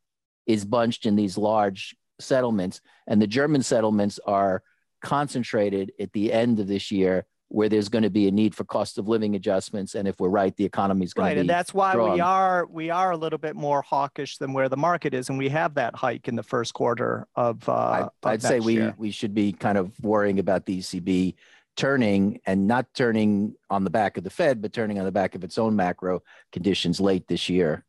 is 0.46 0.66
bunched 0.66 1.06
in 1.06 1.16
these 1.16 1.38
large 1.38 1.96
settlements, 2.20 2.82
and 3.08 3.22
the 3.22 3.28
German 3.28 3.64
settlements 3.64 4.20
are 4.26 4.64
concentrated 5.02 5.92
at 6.00 6.12
the 6.14 6.32
end 6.34 6.60
of 6.60 6.68
this 6.68 6.92
year 6.92 7.26
where 7.50 7.68
there's 7.68 7.90
going 7.90 8.04
to 8.04 8.10
be 8.10 8.28
a 8.28 8.32
need 8.32 8.54
for 8.54 8.64
cost 8.64 8.98
of 8.98 9.08
living 9.08 9.36
adjustments 9.36 9.96
and 9.96 10.08
if 10.08 10.20
we're 10.20 10.30
right 10.30 10.56
the 10.58 10.66
economy 10.66 11.04
is 11.04 11.14
going 11.14 11.26
right, 11.26 11.32
to 11.32 11.36
be 11.36 11.40
and 11.42 11.50
that's 11.50 11.74
why 11.74 11.92
strong. 11.92 12.14
we 12.14 12.20
are 12.20 12.68
we 12.68 12.90
are 12.90 13.12
a 13.12 13.18
little 13.18 13.40
bit 13.40 13.56
more 13.56 13.82
hawkish 13.82 14.38
than 14.38 14.54
where 14.54 14.70
the 14.70 14.78
market 14.78 15.14
is 15.14 15.30
and 15.30 15.38
we 15.38 15.50
have 15.50 15.74
that 15.74 15.96
hike 15.96 16.28
in 16.28 16.36
the 16.36 16.44
first 16.44 16.74
quarter 16.74 17.28
of 17.36 17.68
uh 17.68 18.08
I, 18.24 18.32
would 18.32 18.42
say 18.42 18.60
we 18.60 18.74
year. 18.74 18.94
we 18.98 19.10
should 19.10 19.34
be 19.34 19.52
kind 19.52 19.78
of 19.78 19.92
worrying 20.02 20.38
about 20.40 20.66
the 20.66 20.80
ECB 20.80 21.36
turning 21.80 22.42
and 22.46 22.68
not 22.68 22.86
turning 22.94 23.56
on 23.70 23.86
the 23.86 23.90
back 23.90 24.18
of 24.18 24.26
the 24.26 24.30
Fed, 24.30 24.62
but 24.62 24.74
turning 24.74 25.00
on 25.00 25.06
the 25.06 25.12
back 25.12 25.34
of 25.34 25.46
its 25.46 25.58
own 25.58 25.78
macro 25.78 26.22
conditions 26.52 27.00
late 27.00 27.26
this 27.28 27.48
year. 27.48 27.86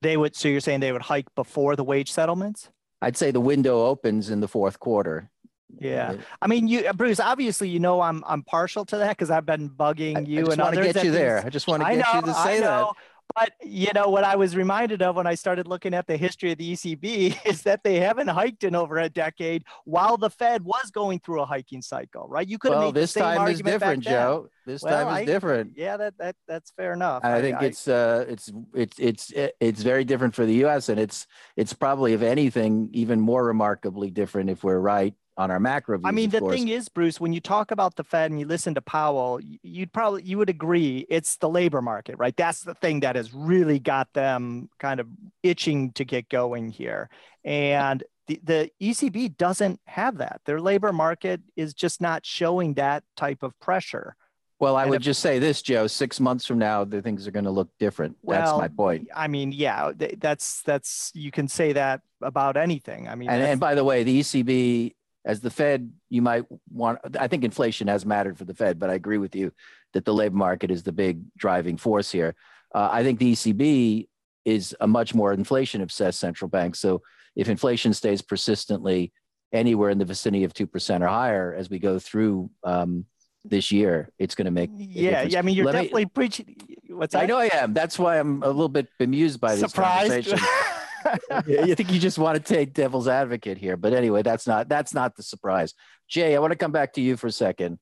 They 0.00 0.16
would, 0.16 0.34
so 0.34 0.48
you're 0.48 0.60
saying 0.60 0.80
they 0.80 0.92
would 0.92 1.02
hike 1.02 1.26
before 1.34 1.76
the 1.76 1.84
wage 1.84 2.10
settlements? 2.10 2.70
I'd 3.02 3.18
say 3.18 3.30
the 3.30 3.40
window 3.40 3.84
opens 3.84 4.30
in 4.30 4.40
the 4.40 4.48
fourth 4.48 4.80
quarter. 4.80 5.30
Yeah, 5.78 6.14
I 6.40 6.46
mean, 6.46 6.66
you, 6.66 6.90
Bruce. 6.94 7.20
Obviously, 7.20 7.68
you 7.68 7.78
know 7.78 8.00
I'm 8.00 8.24
I'm 8.26 8.42
partial 8.42 8.86
to 8.86 8.96
that 8.96 9.10
because 9.10 9.30
I've 9.30 9.44
been 9.44 9.68
bugging 9.68 10.26
you 10.26 10.38
and 10.38 10.38
I, 10.38 10.40
I 10.40 10.40
just 10.40 10.52
and 10.52 10.62
want 10.62 10.78
others. 10.78 10.86
to 10.86 10.92
get 10.94 11.04
you 11.04 11.10
there. 11.10 11.42
I 11.44 11.50
just 11.50 11.66
want 11.66 11.82
to 11.82 11.88
get 11.90 11.98
know, 11.98 12.14
you 12.14 12.22
to 12.22 12.34
say 12.34 12.60
that. 12.60 12.86
But 13.34 13.52
you 13.62 13.88
know 13.94 14.08
what 14.08 14.24
I 14.24 14.36
was 14.36 14.56
reminded 14.56 15.02
of 15.02 15.16
when 15.16 15.26
I 15.26 15.34
started 15.34 15.68
looking 15.68 15.94
at 15.94 16.06
the 16.06 16.16
history 16.16 16.52
of 16.52 16.58
the 16.58 16.72
ECB 16.72 17.38
is 17.46 17.62
that 17.62 17.84
they 17.84 18.00
haven't 18.00 18.28
hiked 18.28 18.64
in 18.64 18.74
over 18.74 18.98
a 18.98 19.08
decade, 19.08 19.64
while 19.84 20.16
the 20.16 20.30
Fed 20.30 20.64
was 20.64 20.90
going 20.90 21.20
through 21.20 21.42
a 21.42 21.46
hiking 21.46 21.82
cycle. 21.82 22.26
Right? 22.28 22.48
You 22.48 22.58
could 22.58 22.72
have 22.72 22.80
well, 22.80 22.88
made 22.88 22.94
this 22.94 23.12
the 23.12 23.20
same 23.20 23.24
time 23.24 23.38
argument 23.38 23.66
is 23.66 23.80
different, 23.80 24.04
Joe. 24.04 24.48
This 24.66 24.82
well, 24.82 25.04
time 25.04 25.14
is 25.14 25.20
I, 25.20 25.24
different. 25.24 25.72
Yeah, 25.76 25.96
that 25.96 26.14
that 26.18 26.36
that's 26.46 26.70
fair 26.72 26.92
enough. 26.92 27.24
I, 27.24 27.36
I 27.36 27.40
think 27.40 27.58
I, 27.58 27.66
it's 27.66 27.88
uh 27.88 28.24
it's 28.28 28.52
it's 28.74 28.98
it's 28.98 29.32
it's 29.60 29.82
very 29.82 30.04
different 30.04 30.34
for 30.34 30.44
the 30.44 30.54
U.S. 30.54 30.88
and 30.88 30.98
it's 30.98 31.26
it's 31.56 31.72
probably 31.72 32.12
if 32.12 32.22
anything 32.22 32.90
even 32.92 33.20
more 33.20 33.44
remarkably 33.44 34.10
different 34.10 34.50
if 34.50 34.64
we're 34.64 34.78
right 34.78 35.14
on 35.38 35.50
our 35.52 35.60
macro 35.60 35.96
views. 35.96 36.04
I 36.06 36.10
mean, 36.10 36.30
the 36.30 36.40
course. 36.40 36.54
thing 36.56 36.68
is, 36.68 36.88
Bruce, 36.88 37.20
when 37.20 37.32
you 37.32 37.40
talk 37.40 37.70
about 37.70 37.94
the 37.94 38.02
Fed 38.04 38.30
and 38.30 38.38
you 38.40 38.46
listen 38.46 38.74
to 38.74 38.82
Powell, 38.82 39.40
you'd 39.62 39.92
probably 39.92 40.24
you 40.24 40.36
would 40.36 40.50
agree 40.50 41.06
it's 41.08 41.36
the 41.36 41.48
labor 41.48 41.80
market, 41.80 42.16
right? 42.18 42.36
That's 42.36 42.62
the 42.62 42.74
thing 42.74 43.00
that 43.00 43.14
has 43.16 43.32
really 43.32 43.78
got 43.78 44.12
them 44.12 44.68
kind 44.78 44.98
of 45.00 45.06
itching 45.42 45.92
to 45.92 46.04
get 46.04 46.28
going 46.28 46.68
here. 46.70 47.08
And 47.44 48.02
the, 48.26 48.40
the 48.42 48.70
ECB 48.82 49.36
doesn't 49.38 49.80
have 49.86 50.18
that. 50.18 50.40
Their 50.44 50.60
labor 50.60 50.92
market 50.92 51.40
is 51.56 51.72
just 51.72 52.00
not 52.00 52.26
showing 52.26 52.74
that 52.74 53.04
type 53.16 53.42
of 53.44 53.58
pressure. 53.60 54.16
Well, 54.60 54.74
I 54.74 54.82
And 54.82 54.90
would 54.90 55.02
if- 55.02 55.04
just 55.04 55.20
say 55.20 55.38
this, 55.38 55.62
Joe. 55.62 55.86
Six 55.86 56.18
months 56.18 56.44
from 56.44 56.58
now, 56.58 56.82
the 56.82 57.00
things 57.00 57.28
are 57.28 57.30
going 57.30 57.44
to 57.44 57.50
look 57.52 57.70
different. 57.78 58.16
that's 58.26 58.50
my 58.58 58.66
point. 58.66 59.06
I 59.14 59.28
mean, 59.28 59.52
yeah, 59.52 59.92
that's 60.18 60.62
that's 60.62 61.12
you 61.14 61.30
can 61.30 61.46
say 61.46 61.72
that 61.74 62.00
about 62.20 62.56
anything. 62.56 63.06
I 63.08 63.14
mean, 63.14 63.30
And, 63.30 63.40
and 63.40 63.60
by 63.60 63.76
the 63.76 63.84
way, 63.84 64.02
the 64.02 64.18
ECB, 64.18 64.94
as 65.28 65.40
the 65.40 65.50
Fed, 65.50 65.92
you 66.08 66.22
might 66.22 66.44
want. 66.72 66.98
I 67.20 67.28
think 67.28 67.44
inflation 67.44 67.86
has 67.86 68.06
mattered 68.06 68.38
for 68.38 68.46
the 68.46 68.54
Fed, 68.54 68.78
but 68.78 68.88
I 68.88 68.94
agree 68.94 69.18
with 69.18 69.36
you 69.36 69.52
that 69.92 70.06
the 70.06 70.14
labor 70.14 70.34
market 70.34 70.70
is 70.70 70.82
the 70.82 70.90
big 70.90 71.20
driving 71.36 71.76
force 71.76 72.10
here. 72.10 72.34
Uh, 72.74 72.88
I 72.90 73.02
think 73.04 73.18
the 73.18 73.32
ECB 73.32 74.08
is 74.46 74.74
a 74.80 74.86
much 74.86 75.14
more 75.14 75.34
inflation-obsessed 75.34 76.18
central 76.18 76.48
bank. 76.48 76.74
So 76.76 77.02
if 77.36 77.48
inflation 77.50 77.92
stays 77.92 78.22
persistently 78.22 79.12
anywhere 79.52 79.90
in 79.90 79.98
the 79.98 80.04
vicinity 80.06 80.44
of 80.44 80.54
two 80.54 80.66
percent 80.66 81.04
or 81.04 81.08
higher 81.08 81.54
as 81.54 81.68
we 81.68 81.78
go 81.78 81.98
through 81.98 82.50
um, 82.64 83.04
this 83.44 83.70
year, 83.70 84.08
it's 84.18 84.34
going 84.34 84.46
to 84.46 84.50
make. 84.50 84.70
yeah, 84.74 85.22
yeah. 85.22 85.38
I 85.38 85.42
mean, 85.42 85.54
you're 85.54 85.66
Let 85.66 85.74
me- 85.74 85.80
definitely 85.82 86.06
preaching. 86.06 86.56
What's 86.88 87.12
that? 87.12 87.24
I 87.24 87.26
know 87.26 87.36
I 87.36 87.50
am. 87.52 87.74
That's 87.74 87.98
why 87.98 88.18
I'm 88.18 88.42
a 88.42 88.48
little 88.48 88.70
bit 88.70 88.88
bemused 88.98 89.40
by 89.40 89.56
this 89.56 89.70
Surprised. 89.70 90.10
conversation. 90.10 90.38
You 91.46 91.74
think 91.74 91.92
you 91.92 91.98
just 91.98 92.18
want 92.18 92.36
to 92.36 92.54
take 92.54 92.72
devil's 92.74 93.08
advocate 93.08 93.58
here, 93.58 93.76
but 93.76 93.92
anyway, 93.92 94.22
that's 94.22 94.46
not 94.46 94.68
that's 94.68 94.94
not 94.94 95.16
the 95.16 95.22
surprise. 95.22 95.74
Jay, 96.08 96.34
I 96.34 96.38
want 96.38 96.52
to 96.52 96.56
come 96.58 96.72
back 96.72 96.94
to 96.94 97.00
you 97.00 97.16
for 97.16 97.26
a 97.26 97.32
second. 97.32 97.78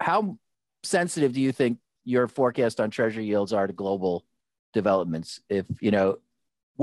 How 0.00 0.38
sensitive 0.82 1.32
do 1.32 1.40
you 1.40 1.52
think 1.52 1.78
your 2.04 2.28
forecast 2.28 2.80
on 2.80 2.90
treasury 2.90 3.26
yields 3.26 3.52
are 3.52 3.66
to 3.66 3.72
global 3.72 4.24
developments? 4.72 5.40
If 5.48 5.66
you 5.80 5.90
know, 5.90 6.18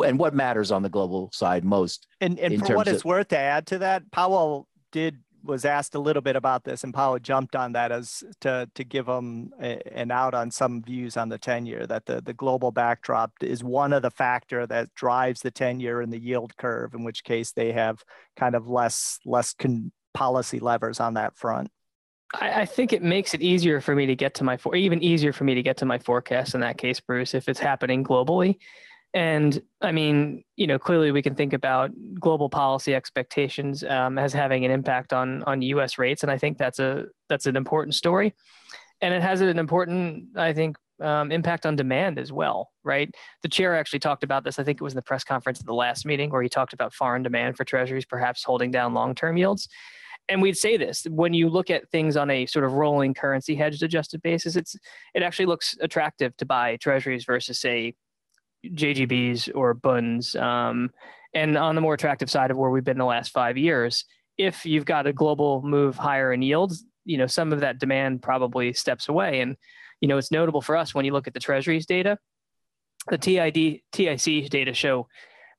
and 0.03 0.19
what 0.19 0.33
matters 0.33 0.71
on 0.71 0.83
the 0.83 0.89
global 0.89 1.29
side 1.33 1.63
most? 1.63 2.07
And 2.21 2.39
and 2.39 2.59
for 2.59 2.75
what 2.75 2.85
terms 2.85 2.95
it's 2.97 3.05
worth 3.05 3.29
to 3.29 3.37
add 3.37 3.67
to 3.67 3.79
that, 3.79 4.11
Powell 4.11 4.67
did 4.91 5.19
was 5.47 5.65
asked 5.65 5.95
a 5.95 5.99
little 5.99 6.21
bit 6.21 6.35
about 6.35 6.63
this, 6.63 6.83
and 6.83 6.93
Powell 6.93 7.19
jumped 7.19 7.55
on 7.55 7.71
that 7.73 7.91
as 7.91 8.23
to 8.41 8.69
to 8.75 8.83
give 8.83 9.07
him 9.07 9.51
a, 9.61 9.81
an 9.97 10.11
out 10.11 10.33
on 10.33 10.51
some 10.51 10.83
views 10.83 11.17
on 11.17 11.29
the 11.29 11.37
ten 11.37 11.65
year 11.65 11.87
that 11.87 12.05
the 12.05 12.21
the 12.21 12.33
global 12.33 12.71
backdrop 12.71 13.31
is 13.41 13.63
one 13.63 13.93
of 13.93 14.01
the 14.01 14.11
factor 14.11 14.67
that 14.67 14.93
drives 14.93 15.41
the 15.41 15.51
ten 15.51 15.79
year 15.79 16.01
in 16.01 16.09
the 16.09 16.19
yield 16.19 16.55
curve. 16.57 16.93
In 16.93 17.03
which 17.03 17.23
case, 17.23 17.51
they 17.53 17.71
have 17.71 18.03
kind 18.35 18.55
of 18.55 18.67
less 18.67 19.19
less 19.25 19.53
con- 19.53 19.91
policy 20.13 20.59
levers 20.59 20.99
on 20.99 21.15
that 21.15 21.35
front. 21.37 21.69
I, 22.35 22.61
I 22.61 22.65
think 22.65 22.93
it 22.93 23.01
makes 23.01 23.33
it 23.33 23.41
easier 23.41 23.81
for 23.81 23.95
me 23.95 24.05
to 24.05 24.15
get 24.15 24.33
to 24.35 24.43
my 24.43 24.57
for 24.57 24.75
even 24.75 25.03
easier 25.03 25.33
for 25.33 25.43
me 25.43 25.55
to 25.55 25.63
get 25.63 25.77
to 25.77 25.85
my 25.85 25.99
forecast 25.99 26.55
in 26.55 26.61
that 26.61 26.77
case, 26.77 26.99
Bruce, 26.99 27.33
if 27.33 27.47
it's 27.47 27.59
happening 27.59 28.03
globally. 28.03 28.57
And 29.13 29.61
I 29.81 29.91
mean, 29.91 30.43
you 30.57 30.67
know, 30.67 30.77
clearly 30.77 31.11
we 31.11 31.21
can 31.21 31.33
think 31.33 31.53
about 31.53 31.91
global 32.19 32.49
policy 32.49 32.93
expectations 32.93 33.83
um, 33.83 34.17
as 34.17 34.33
having 34.33 34.65
an 34.65 34.71
impact 34.71 35.13
on 35.13 35.43
on 35.43 35.61
U.S. 35.61 35.97
rates, 35.97 36.23
and 36.23 36.31
I 36.31 36.37
think 36.37 36.57
that's 36.57 36.79
a 36.79 37.05
that's 37.29 37.45
an 37.45 37.55
important 37.55 37.95
story, 37.95 38.33
and 39.01 39.13
it 39.13 39.21
has 39.21 39.41
an 39.41 39.57
important, 39.57 40.37
I 40.37 40.53
think, 40.53 40.77
um, 41.01 41.31
impact 41.31 41.65
on 41.65 41.75
demand 41.75 42.19
as 42.19 42.31
well, 42.31 42.71
right? 42.83 43.09
The 43.43 43.49
chair 43.49 43.75
actually 43.75 43.99
talked 43.99 44.23
about 44.23 44.43
this. 44.43 44.59
I 44.59 44.63
think 44.63 44.81
it 44.81 44.83
was 44.83 44.93
in 44.93 44.97
the 44.97 45.03
press 45.03 45.23
conference 45.23 45.59
at 45.59 45.65
the 45.65 45.73
last 45.73 46.05
meeting 46.05 46.29
where 46.29 46.43
he 46.43 46.49
talked 46.49 46.73
about 46.73 46.93
foreign 46.93 47.23
demand 47.23 47.55
for 47.55 47.63
treasuries 47.63 48.05
perhaps 48.05 48.43
holding 48.43 48.71
down 48.71 48.93
long-term 48.93 49.37
yields 49.37 49.67
and 50.29 50.41
we'd 50.41 50.57
say 50.57 50.77
this 50.77 51.05
when 51.09 51.33
you 51.33 51.49
look 51.49 51.69
at 51.69 51.89
things 51.89 52.17
on 52.17 52.29
a 52.29 52.45
sort 52.45 52.65
of 52.65 52.73
rolling 52.73 53.13
currency 53.13 53.55
hedged 53.55 53.83
adjusted 53.83 54.21
basis 54.21 54.55
it's 54.55 54.75
it 55.13 55.23
actually 55.23 55.45
looks 55.45 55.75
attractive 55.81 56.35
to 56.37 56.45
buy 56.45 56.75
treasuries 56.77 57.25
versus 57.25 57.59
say 57.59 57.93
jgbs 58.65 59.49
or 59.55 59.73
bunds 59.73 60.35
um, 60.35 60.89
and 61.33 61.57
on 61.57 61.75
the 61.75 61.81
more 61.81 61.93
attractive 61.93 62.29
side 62.29 62.51
of 62.51 62.57
where 62.57 62.69
we've 62.69 62.83
been 62.83 62.97
the 62.97 63.05
last 63.05 63.31
five 63.31 63.57
years 63.57 64.05
if 64.37 64.65
you've 64.65 64.85
got 64.85 65.07
a 65.07 65.13
global 65.13 65.61
move 65.63 65.95
higher 65.95 66.33
in 66.33 66.41
yields 66.41 66.85
you 67.05 67.17
know 67.17 67.27
some 67.27 67.53
of 67.53 67.59
that 67.59 67.79
demand 67.79 68.21
probably 68.21 68.73
steps 68.73 69.09
away 69.09 69.41
and 69.41 69.55
you 70.01 70.07
know 70.07 70.17
it's 70.17 70.31
notable 70.31 70.61
for 70.61 70.75
us 70.75 70.93
when 70.93 71.05
you 71.05 71.13
look 71.13 71.27
at 71.27 71.33
the 71.33 71.39
treasuries 71.39 71.85
data 71.85 72.17
the 73.09 73.17
tid 73.17 73.81
tic 73.91 74.49
data 74.49 74.73
show 74.73 75.07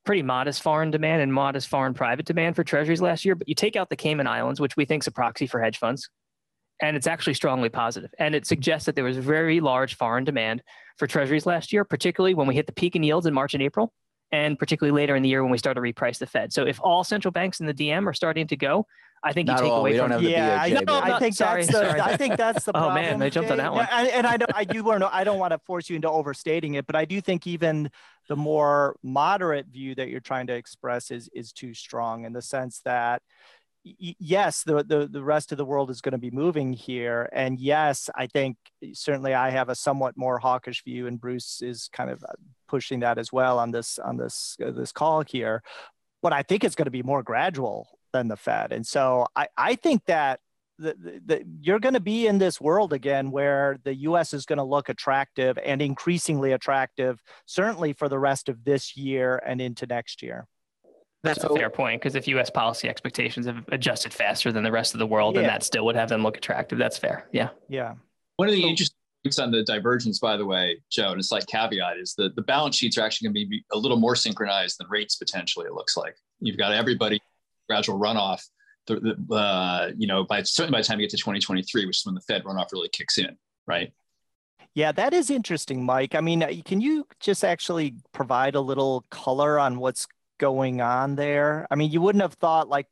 pretty 0.08 0.22
modest 0.22 0.62
foreign 0.62 0.90
demand 0.90 1.20
and 1.20 1.30
modest 1.30 1.68
foreign 1.68 1.92
private 1.92 2.24
demand 2.24 2.56
for 2.56 2.64
treasuries 2.64 3.02
last 3.02 3.26
year. 3.26 3.34
But 3.34 3.46
you 3.46 3.54
take 3.54 3.76
out 3.76 3.90
the 3.90 3.96
Cayman 3.96 4.26
Islands, 4.26 4.58
which 4.58 4.74
we 4.74 4.86
think 4.86 5.02
is 5.02 5.06
a 5.06 5.10
proxy 5.10 5.46
for 5.46 5.60
hedge 5.60 5.76
funds, 5.76 6.08
and 6.80 6.96
it's 6.96 7.06
actually 7.06 7.34
strongly 7.34 7.68
positive. 7.68 8.10
And 8.18 8.34
it 8.34 8.46
suggests 8.46 8.86
that 8.86 8.94
there 8.94 9.04
was 9.04 9.16
very 9.16 9.60
large 9.60 9.96
foreign 9.96 10.24
demand 10.24 10.62
for 10.96 11.06
treasuries 11.06 11.46
last 11.46 11.72
year, 11.72 11.84
particularly 11.84 12.34
when 12.34 12.46
we 12.46 12.54
hit 12.54 12.66
the 12.66 12.72
peak 12.72 12.96
in 12.96 13.02
yields 13.02 13.26
in 13.26 13.34
March 13.34 13.54
and 13.54 13.62
April, 13.62 13.92
and 14.32 14.58
particularly 14.58 14.94
later 14.98 15.16
in 15.16 15.22
the 15.22 15.28
year 15.28 15.42
when 15.42 15.50
we 15.52 15.58
start 15.58 15.76
to 15.76 15.80
reprice 15.80 16.18
the 16.18 16.26
Fed. 16.26 16.52
So 16.52 16.64
if 16.66 16.78
all 16.82 17.02
central 17.04 17.32
banks 17.32 17.60
in 17.60 17.66
the 17.66 17.74
DM 17.74 18.06
are 18.06 18.12
starting 18.14 18.46
to 18.48 18.56
go, 18.56 18.86
I 19.24 19.32
think 19.32 19.48
Not 19.48 19.58
you 19.58 19.64
take 19.64 19.72
all. 19.72 19.80
away 19.80 19.92
We 19.94 19.98
from 19.98 20.10
don't 20.10 20.22
have 20.22 20.22
the 20.22 20.30
yeah, 20.30 20.62
I, 20.62 20.70
BOJ, 20.70 20.86
but- 20.86 21.02
I 21.04 21.18
think 21.18 21.34
Sorry, 21.34 21.62
that's 21.64 21.72
the 21.76 21.88
sorry. 21.88 22.00
I 22.00 22.16
think 22.16 22.36
that's 22.36 22.64
the 22.64 22.70
Oh, 22.76 22.94
man, 22.94 23.20
I 23.20 23.28
jumped 23.28 23.50
on 23.50 23.56
that 23.56 23.72
one. 23.72 23.84
Yeah, 23.90 23.98
and, 24.00 24.08
and 24.10 24.26
I 24.28 24.36
don't 24.36 24.52
I 24.54 24.62
do 24.62 24.84
want 24.84 25.00
to 25.00 25.12
I 25.12 25.24
don't 25.24 25.40
want 25.40 25.50
to 25.52 25.58
force 25.66 25.90
you 25.90 25.96
into 25.96 26.08
overstating 26.08 26.74
it, 26.74 26.86
but 26.86 26.94
I 26.94 27.04
do 27.04 27.20
think 27.20 27.44
even 27.48 27.90
the 28.28 28.36
more 28.36 28.94
moderate 29.02 29.66
view 29.66 29.96
that 29.96 30.08
you're 30.08 30.20
trying 30.20 30.46
to 30.46 30.52
express 30.52 31.10
is 31.10 31.28
is 31.34 31.50
too 31.52 31.74
strong 31.74 32.26
in 32.26 32.32
the 32.32 32.42
sense 32.42 32.80
that 32.84 33.22
y- 33.22 33.57
yes, 33.98 34.62
the, 34.62 34.82
the 34.84 35.08
the 35.10 35.22
rest 35.22 35.52
of 35.52 35.58
the 35.58 35.64
world 35.64 35.90
is 35.90 36.00
going 36.00 36.12
to 36.12 36.18
be 36.18 36.30
moving 36.30 36.72
here, 36.72 37.28
and 37.32 37.58
yes, 37.58 38.10
I 38.14 38.26
think 38.26 38.56
certainly 38.92 39.34
I 39.34 39.50
have 39.50 39.68
a 39.68 39.74
somewhat 39.74 40.16
more 40.16 40.38
hawkish 40.38 40.84
view, 40.84 41.06
and 41.06 41.20
Bruce 41.20 41.60
is 41.62 41.88
kind 41.92 42.10
of 42.10 42.22
uh, 42.24 42.32
pushing 42.68 43.00
that 43.00 43.18
as 43.18 43.32
well 43.32 43.58
on 43.58 43.70
this 43.70 43.98
on 43.98 44.16
this 44.16 44.56
uh, 44.64 44.70
this 44.70 44.92
call 44.92 45.22
here. 45.22 45.62
But 46.22 46.32
I 46.32 46.42
think 46.42 46.64
it's 46.64 46.74
going 46.74 46.86
to 46.86 46.90
be 46.90 47.02
more 47.02 47.22
gradual 47.22 47.88
than 48.12 48.28
the 48.28 48.36
Fed, 48.36 48.72
and 48.72 48.86
so 48.86 49.26
I 49.34 49.48
I 49.56 49.74
think 49.74 50.04
that. 50.06 50.40
The, 50.80 50.94
the, 50.94 51.20
the, 51.26 51.44
you're 51.60 51.80
going 51.80 51.94
to 51.94 52.00
be 52.00 52.28
in 52.28 52.38
this 52.38 52.60
world 52.60 52.92
again 52.92 53.32
where 53.32 53.78
the 53.82 53.96
US 53.96 54.32
is 54.32 54.46
going 54.46 54.58
to 54.58 54.62
look 54.62 54.88
attractive 54.88 55.58
and 55.58 55.82
increasingly 55.82 56.52
attractive, 56.52 57.20
certainly 57.46 57.92
for 57.92 58.08
the 58.08 58.20
rest 58.20 58.48
of 58.48 58.62
this 58.62 58.96
year 58.96 59.42
and 59.44 59.60
into 59.60 59.86
next 59.86 60.22
year. 60.22 60.46
That's 61.24 61.42
So- 61.42 61.48
a 61.48 61.56
fair 61.56 61.70
point 61.70 62.00
because 62.00 62.14
if 62.14 62.28
U.S. 62.28 62.48
policy 62.50 62.88
expectations 62.88 63.46
have 63.46 63.64
adjusted 63.72 64.12
faster 64.12 64.52
than 64.52 64.62
the 64.62 64.70
rest 64.72 64.94
of 64.94 64.98
the 64.98 65.06
world, 65.06 65.34
then 65.36 65.44
Yeah. 65.44 65.50
that 65.50 65.62
still 65.64 65.84
would 65.86 65.96
have 65.96 66.08
them 66.08 66.22
look 66.22 66.36
attractive. 66.36 66.78
That's 66.78 66.96
fair. 66.98 67.28
Yeah. 67.32 67.50
Yeah. 67.68 67.94
One 68.36 68.48
of 68.48 68.54
the 68.54 68.62
So- 68.62 68.68
interesting 68.68 68.96
things 69.24 69.38
on 69.40 69.50
the 69.50 69.64
divergence, 69.64 70.20
by 70.20 70.36
the 70.36 70.46
way, 70.46 70.80
Joe, 70.90 71.10
and 71.10 71.20
a 71.20 71.22
slight 71.24 71.46
caveat 71.48 71.96
is 71.98 72.14
that 72.14 72.36
the 72.36 72.42
balance 72.42 72.76
sheets 72.76 72.96
are 72.98 73.02
actually 73.02 73.28
going 73.28 73.34
to 73.46 73.48
be 73.48 73.64
a 73.72 73.78
little 73.78 73.96
more 73.96 74.14
synchronized 74.14 74.78
than 74.78 74.86
rates 74.88 75.16
potentially. 75.16 75.66
It 75.66 75.72
looks 75.72 75.96
like 75.96 76.16
you've 76.40 76.56
got 76.56 76.72
everybody 76.72 77.20
gradual 77.68 77.98
runoff. 77.98 78.42
The, 78.86 79.16
the, 79.28 79.34
uh, 79.34 79.90
you 79.98 80.06
know, 80.06 80.24
by 80.24 80.42
certainly 80.44 80.76
by 80.76 80.80
the 80.80 80.86
time 80.86 80.98
you 81.00 81.04
get 81.04 81.10
to 81.10 81.18
2023, 81.18 81.84
which 81.84 81.98
is 81.98 82.06
when 82.06 82.14
the 82.14 82.22
Fed 82.22 82.44
runoff 82.44 82.72
really 82.72 82.88
kicks 82.88 83.18
in, 83.18 83.36
right? 83.66 83.92
Yeah, 84.74 84.92
that 84.92 85.12
is 85.12 85.28
interesting, 85.30 85.84
Mike. 85.84 86.14
I 86.14 86.20
mean, 86.22 86.42
uh, 86.42 86.52
can 86.64 86.80
you 86.80 87.06
just 87.20 87.44
actually 87.44 87.96
provide 88.12 88.54
a 88.54 88.60
little 88.60 89.04
color 89.10 89.58
on 89.58 89.78
what's 89.80 90.06
going 90.38 90.80
on 90.80 91.16
there? 91.16 91.66
I 91.70 91.74
mean, 91.74 91.90
you 91.90 92.00
wouldn't 92.00 92.22
have 92.22 92.34
thought 92.34 92.68
like 92.68 92.86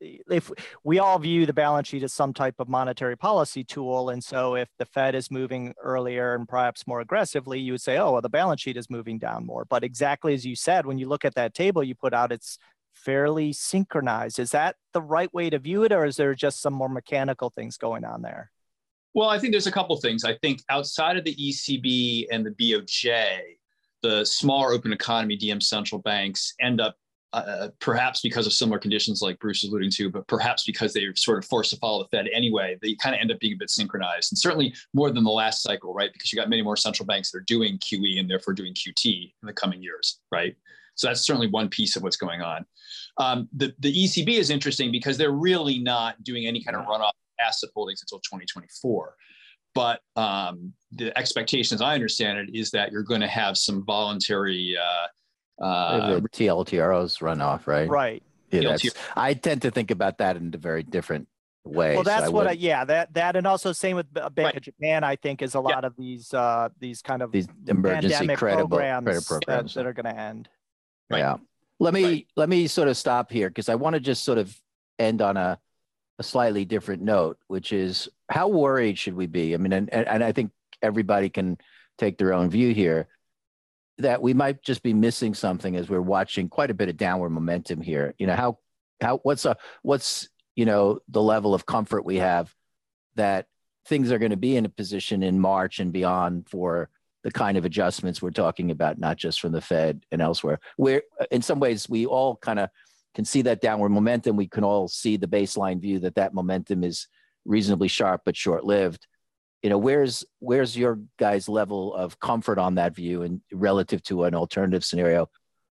if 0.00 0.50
we 0.82 0.98
all 0.98 1.18
view 1.18 1.44
the 1.44 1.52
balance 1.52 1.88
sheet 1.88 2.02
as 2.02 2.12
some 2.12 2.32
type 2.32 2.54
of 2.58 2.68
monetary 2.68 3.16
policy 3.16 3.62
tool. 3.62 4.10
And 4.10 4.24
so 4.24 4.54
if 4.56 4.68
the 4.78 4.86
Fed 4.86 5.14
is 5.14 5.30
moving 5.30 5.74
earlier 5.82 6.34
and 6.34 6.48
perhaps 6.48 6.86
more 6.86 7.00
aggressively, 7.00 7.60
you 7.60 7.72
would 7.72 7.82
say, 7.82 7.98
oh, 7.98 8.12
well, 8.12 8.22
the 8.22 8.30
balance 8.30 8.62
sheet 8.62 8.78
is 8.78 8.88
moving 8.88 9.18
down 9.18 9.44
more. 9.44 9.66
But 9.66 9.84
exactly 9.84 10.32
as 10.32 10.46
you 10.46 10.56
said, 10.56 10.86
when 10.86 10.98
you 10.98 11.06
look 11.06 11.24
at 11.24 11.34
that 11.34 11.54
table 11.54 11.84
you 11.84 11.94
put 11.94 12.14
out, 12.14 12.32
it's 12.32 12.58
fairly 12.92 13.52
synchronized. 13.52 14.38
Is 14.38 14.50
that 14.52 14.76
the 14.92 15.02
right 15.02 15.32
way 15.34 15.50
to 15.50 15.58
view 15.58 15.84
it, 15.84 15.92
or 15.92 16.04
is 16.04 16.16
there 16.16 16.34
just 16.34 16.60
some 16.60 16.72
more 16.72 16.88
mechanical 16.88 17.50
things 17.50 17.76
going 17.76 18.04
on 18.04 18.22
there? 18.22 18.50
Well, 19.12 19.28
I 19.28 19.38
think 19.38 19.52
there's 19.52 19.66
a 19.66 19.72
couple 19.72 19.96
things. 19.96 20.24
I 20.24 20.36
think 20.38 20.60
outside 20.68 21.16
of 21.16 21.24
the 21.24 21.34
ECB 21.34 22.26
and 22.30 22.46
the 22.46 22.50
BOJ, 22.50 23.40
the 24.02 24.24
smaller 24.24 24.72
open 24.72 24.92
economy 24.92 25.36
DM 25.36 25.62
central 25.62 26.00
banks 26.00 26.54
end 26.60 26.80
up, 26.80 26.96
uh, 27.32 27.68
perhaps 27.80 28.20
because 28.20 28.46
of 28.46 28.52
similar 28.52 28.78
conditions 28.78 29.22
like 29.22 29.38
Bruce 29.38 29.62
is 29.62 29.70
alluding 29.70 29.90
to, 29.90 30.10
but 30.10 30.26
perhaps 30.26 30.64
because 30.64 30.92
they're 30.92 31.14
sort 31.14 31.38
of 31.38 31.44
forced 31.44 31.70
to 31.70 31.76
follow 31.76 32.02
the 32.02 32.08
Fed 32.08 32.26
anyway, 32.32 32.76
they 32.82 32.94
kind 32.96 33.14
of 33.14 33.20
end 33.20 33.30
up 33.30 33.38
being 33.38 33.54
a 33.54 33.56
bit 33.56 33.70
synchronized. 33.70 34.32
And 34.32 34.38
certainly 34.38 34.74
more 34.94 35.10
than 35.10 35.22
the 35.22 35.30
last 35.30 35.62
cycle, 35.62 35.94
right? 35.94 36.12
Because 36.12 36.32
you 36.32 36.38
got 36.38 36.48
many 36.48 36.62
more 36.62 36.76
central 36.76 37.06
banks 37.06 37.30
that 37.30 37.38
are 37.38 37.44
doing 37.46 37.78
QE 37.78 38.18
and 38.18 38.28
therefore 38.28 38.54
doing 38.54 38.74
QT 38.74 39.04
in 39.42 39.46
the 39.46 39.52
coming 39.52 39.82
years, 39.82 40.20
right? 40.32 40.56
So 40.96 41.06
that's 41.06 41.22
certainly 41.22 41.46
one 41.46 41.68
piece 41.68 41.96
of 41.96 42.02
what's 42.02 42.16
going 42.16 42.42
on. 42.42 42.66
Um, 43.18 43.48
the, 43.56 43.74
the 43.78 43.92
ECB 43.92 44.38
is 44.38 44.50
interesting 44.50 44.90
because 44.90 45.16
they're 45.16 45.30
really 45.30 45.78
not 45.78 46.22
doing 46.24 46.46
any 46.46 46.62
kind 46.62 46.76
of 46.76 46.84
runoff 46.86 47.12
asset 47.40 47.70
holdings 47.74 48.02
until 48.02 48.18
2024. 48.18 49.14
But 49.74 50.00
um, 50.16 50.72
the 50.92 51.16
expectation, 51.16 51.74
as 51.74 51.82
I 51.82 51.94
understand 51.94 52.38
it, 52.38 52.54
is 52.54 52.70
that 52.72 52.90
you're 52.90 53.02
going 53.02 53.20
to 53.20 53.28
have 53.28 53.56
some 53.56 53.84
voluntary 53.84 54.76
uh, 54.76 55.64
uh, 55.64 56.20
TLTROs 56.20 57.22
run 57.22 57.40
off, 57.40 57.66
right? 57.66 57.88
Right. 57.88 58.22
Yeah, 58.50 58.70
that's, 58.70 58.88
I 59.16 59.34
tend 59.34 59.62
to 59.62 59.70
think 59.70 59.92
about 59.92 60.18
that 60.18 60.36
in 60.36 60.50
a 60.52 60.58
very 60.58 60.82
different 60.82 61.28
way. 61.64 61.94
Well, 61.94 62.02
that's 62.02 62.24
so 62.24 62.30
I 62.30 62.34
what. 62.34 62.46
I, 62.48 62.52
yeah, 62.52 62.84
that 62.84 63.14
that 63.14 63.36
and 63.36 63.46
also 63.46 63.72
same 63.72 63.94
with 63.94 64.12
Bank 64.12 64.32
Right. 64.36 64.56
of 64.56 64.62
Japan. 64.62 65.04
I 65.04 65.14
think 65.14 65.40
is 65.40 65.54
a 65.54 65.60
lot 65.60 65.84
of 65.84 65.94
these 65.96 66.34
uh 66.34 66.70
these 66.80 67.00
kind 67.00 67.22
of 67.22 67.30
these 67.30 67.46
emergency 67.68 68.08
pandemic 68.08 68.38
credible 68.38 68.68
programs, 68.68 69.04
credit 69.04 69.20
that- 69.20 69.28
programs. 69.28 69.74
that, 69.74 69.86
are 69.86 69.92
going 69.92 70.06
to 70.12 70.20
end. 70.20 70.48
Right. 71.10 71.18
Yeah. 71.20 71.36
Let 71.78 71.94
me 71.94 72.04
Right. 72.04 72.26
let 72.36 72.48
me 72.48 72.66
sort 72.66 72.88
of 72.88 72.96
stop 72.96 73.30
here 73.30 73.48
because 73.48 73.68
I 73.68 73.76
want 73.76 73.94
to 73.94 74.00
just 74.00 74.24
sort 74.24 74.38
of 74.38 74.54
end 74.98 75.22
on 75.22 75.36
a 75.36 75.58
a 76.20 76.22
slightly 76.22 76.66
different 76.66 77.02
note, 77.02 77.38
which 77.48 77.72
is 77.72 78.06
how 78.28 78.46
worried 78.46 78.98
should 78.98 79.14
we 79.14 79.26
be? 79.26 79.54
I 79.54 79.56
mean, 79.56 79.72
and 79.72 79.90
and, 79.90 80.22
I 80.22 80.32
think 80.32 80.52
everybody 80.82 81.30
can 81.30 81.56
take 81.96 82.18
their 82.18 82.34
own 82.34 82.50
view 82.50 82.74
here 82.74 83.08
that 83.96 84.20
we 84.20 84.34
might 84.34 84.62
just 84.62 84.82
be 84.82 84.92
missing 84.92 85.32
something 85.32 85.76
as 85.76 85.88
we're 85.88 86.00
watching 86.00 86.50
quite 86.50 86.70
a 86.70 86.74
bit 86.74 86.90
of 86.90 86.98
downward 86.98 87.30
momentum 87.30 87.80
here. 87.80 88.14
You 88.18 88.26
know, 88.26 88.36
how 88.36 88.58
how 89.00 89.20
what's 89.22 89.46
a 89.46 89.56
what's 89.80 90.28
you 90.54 90.66
know 90.66 91.00
the 91.08 91.22
level 91.22 91.54
of 91.54 91.64
comfort 91.64 92.04
we 92.04 92.16
have 92.16 92.54
that 93.14 93.46
things 93.86 94.12
are 94.12 94.18
going 94.18 94.30
to 94.30 94.36
be 94.36 94.56
in 94.56 94.66
a 94.66 94.68
position 94.68 95.22
in 95.22 95.40
March 95.40 95.80
and 95.80 95.90
beyond 95.90 96.50
for 96.50 96.90
the 97.24 97.30
kind 97.30 97.56
of 97.56 97.64
adjustments 97.64 98.20
we're 98.20 98.30
talking 98.30 98.70
about, 98.70 98.98
not 98.98 99.16
just 99.16 99.40
from 99.40 99.52
the 99.52 99.60
Fed 99.62 100.04
and 100.12 100.20
elsewhere. 100.20 100.60
Where 100.76 101.02
uh, 101.18 101.24
in 101.30 101.40
some 101.40 101.60
ways 101.60 101.88
we 101.88 102.04
all 102.04 102.36
kind 102.36 102.58
of 102.58 102.68
can 103.14 103.24
see 103.24 103.42
that 103.42 103.60
downward 103.60 103.90
momentum. 103.90 104.36
We 104.36 104.48
can 104.48 104.64
all 104.64 104.88
see 104.88 105.16
the 105.16 105.26
baseline 105.26 105.80
view 105.80 105.98
that 106.00 106.14
that 106.14 106.34
momentum 106.34 106.84
is 106.84 107.08
reasonably 107.44 107.88
sharp 107.88 108.22
but 108.24 108.36
short-lived. 108.36 109.06
You 109.62 109.70
know, 109.70 109.78
where's 109.78 110.24
where's 110.38 110.76
your 110.76 111.00
guys' 111.18 111.48
level 111.48 111.94
of 111.94 112.18
comfort 112.18 112.58
on 112.58 112.76
that 112.76 112.94
view 112.94 113.22
and 113.22 113.40
relative 113.52 114.02
to 114.04 114.24
an 114.24 114.34
alternative 114.34 114.84
scenario 114.84 115.28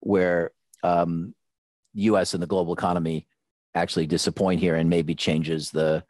where 0.01 0.51
um, 0.83 1.35
U.S. 1.95 2.35
and 2.35 2.43
the 2.43 2.47
global 2.47 2.75
economy 2.75 3.27
actually 3.75 4.07
disappoint 4.07 4.61
here 4.61 4.75
and 4.75 4.91
maybe 4.91 5.15
changes 5.15 5.71
the 5.71 6.05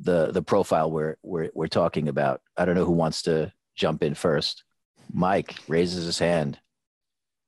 the 0.00 0.32
the 0.32 0.42
profile 0.42 0.90
we're 0.90 1.16
we're 1.22 1.50
we're 1.54 1.66
talking 1.66 2.08
about. 2.08 2.42
I 2.56 2.64
don't 2.64 2.74
know 2.74 2.84
who 2.84 2.92
wants 2.92 3.22
to 3.22 3.52
jump 3.74 4.02
in 4.02 4.14
first. 4.14 4.64
Mike 5.12 5.54
raises 5.68 6.04
his 6.04 6.18
hand. 6.18 6.58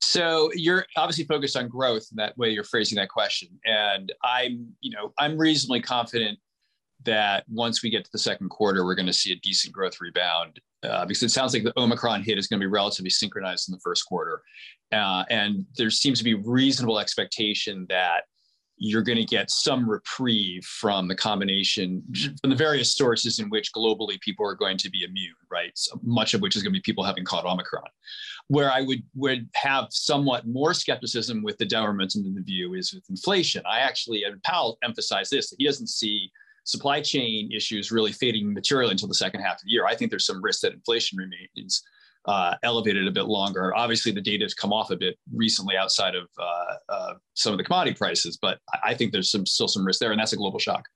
So 0.00 0.50
you're 0.54 0.86
obviously 0.96 1.24
focused 1.24 1.56
on 1.56 1.68
growth 1.68 2.06
in 2.10 2.16
that 2.16 2.36
way 2.36 2.50
you're 2.50 2.64
phrasing 2.64 2.96
that 2.96 3.08
question. 3.08 3.48
And 3.64 4.12
I'm, 4.22 4.72
you 4.80 4.90
know, 4.90 5.12
I'm 5.18 5.38
reasonably 5.38 5.80
confident 5.80 6.38
that 7.04 7.44
once 7.48 7.82
we 7.82 7.90
get 7.90 8.04
to 8.04 8.12
the 8.12 8.18
second 8.18 8.48
quarter, 8.48 8.84
we're 8.84 8.94
going 8.94 9.06
to 9.06 9.12
see 9.12 9.32
a 9.32 9.36
decent 9.36 9.72
growth 9.72 10.00
rebound 10.00 10.60
uh, 10.82 11.04
because 11.06 11.22
it 11.22 11.30
sounds 11.30 11.54
like 11.54 11.62
the 11.62 11.78
Omicron 11.78 12.22
hit 12.22 12.38
is 12.38 12.46
going 12.46 12.60
to 12.60 12.66
be 12.66 12.70
relatively 12.70 13.10
synchronized 13.10 13.68
in 13.68 13.72
the 13.72 13.80
first 13.80 14.06
quarter. 14.06 14.42
Uh, 14.92 15.24
and 15.30 15.64
there 15.76 15.90
seems 15.90 16.18
to 16.18 16.24
be 16.24 16.34
reasonable 16.34 16.98
expectation 16.98 17.86
that 17.88 18.24
you're 18.78 19.02
going 19.02 19.18
to 19.18 19.24
get 19.24 19.50
some 19.50 19.88
reprieve 19.88 20.64
from 20.64 21.08
the 21.08 21.14
combination 21.14 22.02
from 22.40 22.50
the 22.50 22.56
various 22.56 22.94
sources 22.94 23.38
in 23.38 23.48
which 23.48 23.72
globally 23.72 24.20
people 24.20 24.46
are 24.46 24.54
going 24.54 24.76
to 24.76 24.90
be 24.90 25.04
immune, 25.04 25.34
right? 25.50 25.72
So 25.74 25.98
much 26.02 26.34
of 26.34 26.42
which 26.42 26.56
is 26.56 26.62
going 26.62 26.72
to 26.72 26.78
be 26.78 26.82
people 26.82 27.04
having 27.04 27.24
caught 27.24 27.46
Omicron. 27.46 27.88
Where 28.48 28.70
I 28.70 28.82
would 28.82 29.02
would 29.14 29.48
have 29.54 29.86
somewhat 29.90 30.46
more 30.46 30.74
skepticism 30.74 31.42
with 31.42 31.58
the 31.58 31.66
momentum 31.72 32.26
in 32.26 32.34
the 32.34 32.42
view 32.42 32.74
is 32.74 32.92
with 32.92 33.08
inflation. 33.08 33.62
I 33.66 33.80
actually, 33.80 34.24
and 34.24 34.42
Powell 34.42 34.78
emphasized 34.84 35.30
this, 35.30 35.50
that 35.50 35.56
he 35.58 35.66
doesn't 35.66 35.88
see 35.88 36.30
supply 36.64 37.00
chain 37.00 37.50
issues 37.52 37.90
really 37.90 38.12
fading 38.12 38.52
materially 38.52 38.90
until 38.90 39.08
the 39.08 39.14
second 39.14 39.40
half 39.40 39.56
of 39.56 39.62
the 39.64 39.70
year. 39.70 39.86
I 39.86 39.94
think 39.94 40.10
there's 40.10 40.26
some 40.26 40.42
risk 40.42 40.60
that 40.60 40.74
inflation 40.74 41.16
remains 41.16 41.82
uh, 42.26 42.56
elevated 42.62 43.06
a 43.06 43.10
bit 43.10 43.26
longer. 43.26 43.74
Obviously, 43.76 44.10
the 44.12 44.20
data 44.20 44.44
has 44.44 44.54
come 44.54 44.72
off 44.72 44.90
a 44.90 44.96
bit 44.96 45.16
recently 45.32 45.76
outside 45.76 46.14
of 46.14 46.28
uh, 46.38 46.74
uh, 46.88 47.14
some 47.34 47.52
of 47.52 47.58
the 47.58 47.64
commodity 47.64 47.96
prices, 47.96 48.36
but 48.40 48.58
I- 48.84 48.94
think 48.94 49.12
there's 49.12 49.30
some 49.30 49.44
still 49.46 49.68
some 49.68 49.84
risk 49.84 50.00
there, 50.00 50.10
and 50.12 50.18
that's 50.18 50.32
a 50.32 50.36
global 50.36 50.58
shock. 50.58 50.88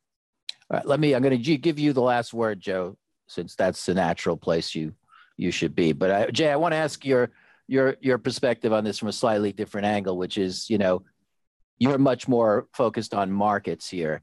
All 0.71 0.79
right, 0.79 0.87
let 0.87 0.99
me. 0.99 1.15
I'm 1.15 1.23
going 1.23 1.41
to 1.41 1.57
give 1.59 1.79
you 1.79 1.93
the 1.93 2.01
last 2.01 2.33
word, 2.33 2.61
Joe, 2.61 2.97
since 3.27 3.55
that's 3.55 3.85
the 3.87 3.95
natural 3.95 4.37
place 4.37 4.75
you 4.75 4.95
you 5.37 5.51
should 5.51 5.75
be. 5.75 5.93
But 5.93 6.11
I, 6.11 6.31
Jay, 6.31 6.51
I 6.51 6.57
want 6.57 6.73
to 6.73 6.77
ask 6.77 7.05
your 7.05 7.31
your 7.69 7.97
your 8.01 8.19
perspective 8.19 8.73
on 8.73 8.85
this 8.85 8.99
from 8.99 9.09
a 9.09 9.13
slightly 9.13 9.53
different 9.53 9.87
angle, 9.87 10.17
which 10.17 10.39
is, 10.39 10.69
you 10.71 10.79
know, 10.79 11.03
you're 11.79 11.99
much 11.99 12.27
more 12.27 12.67
focused 12.73 13.15
on 13.15 13.31
markets 13.31 13.89
here, 13.89 14.23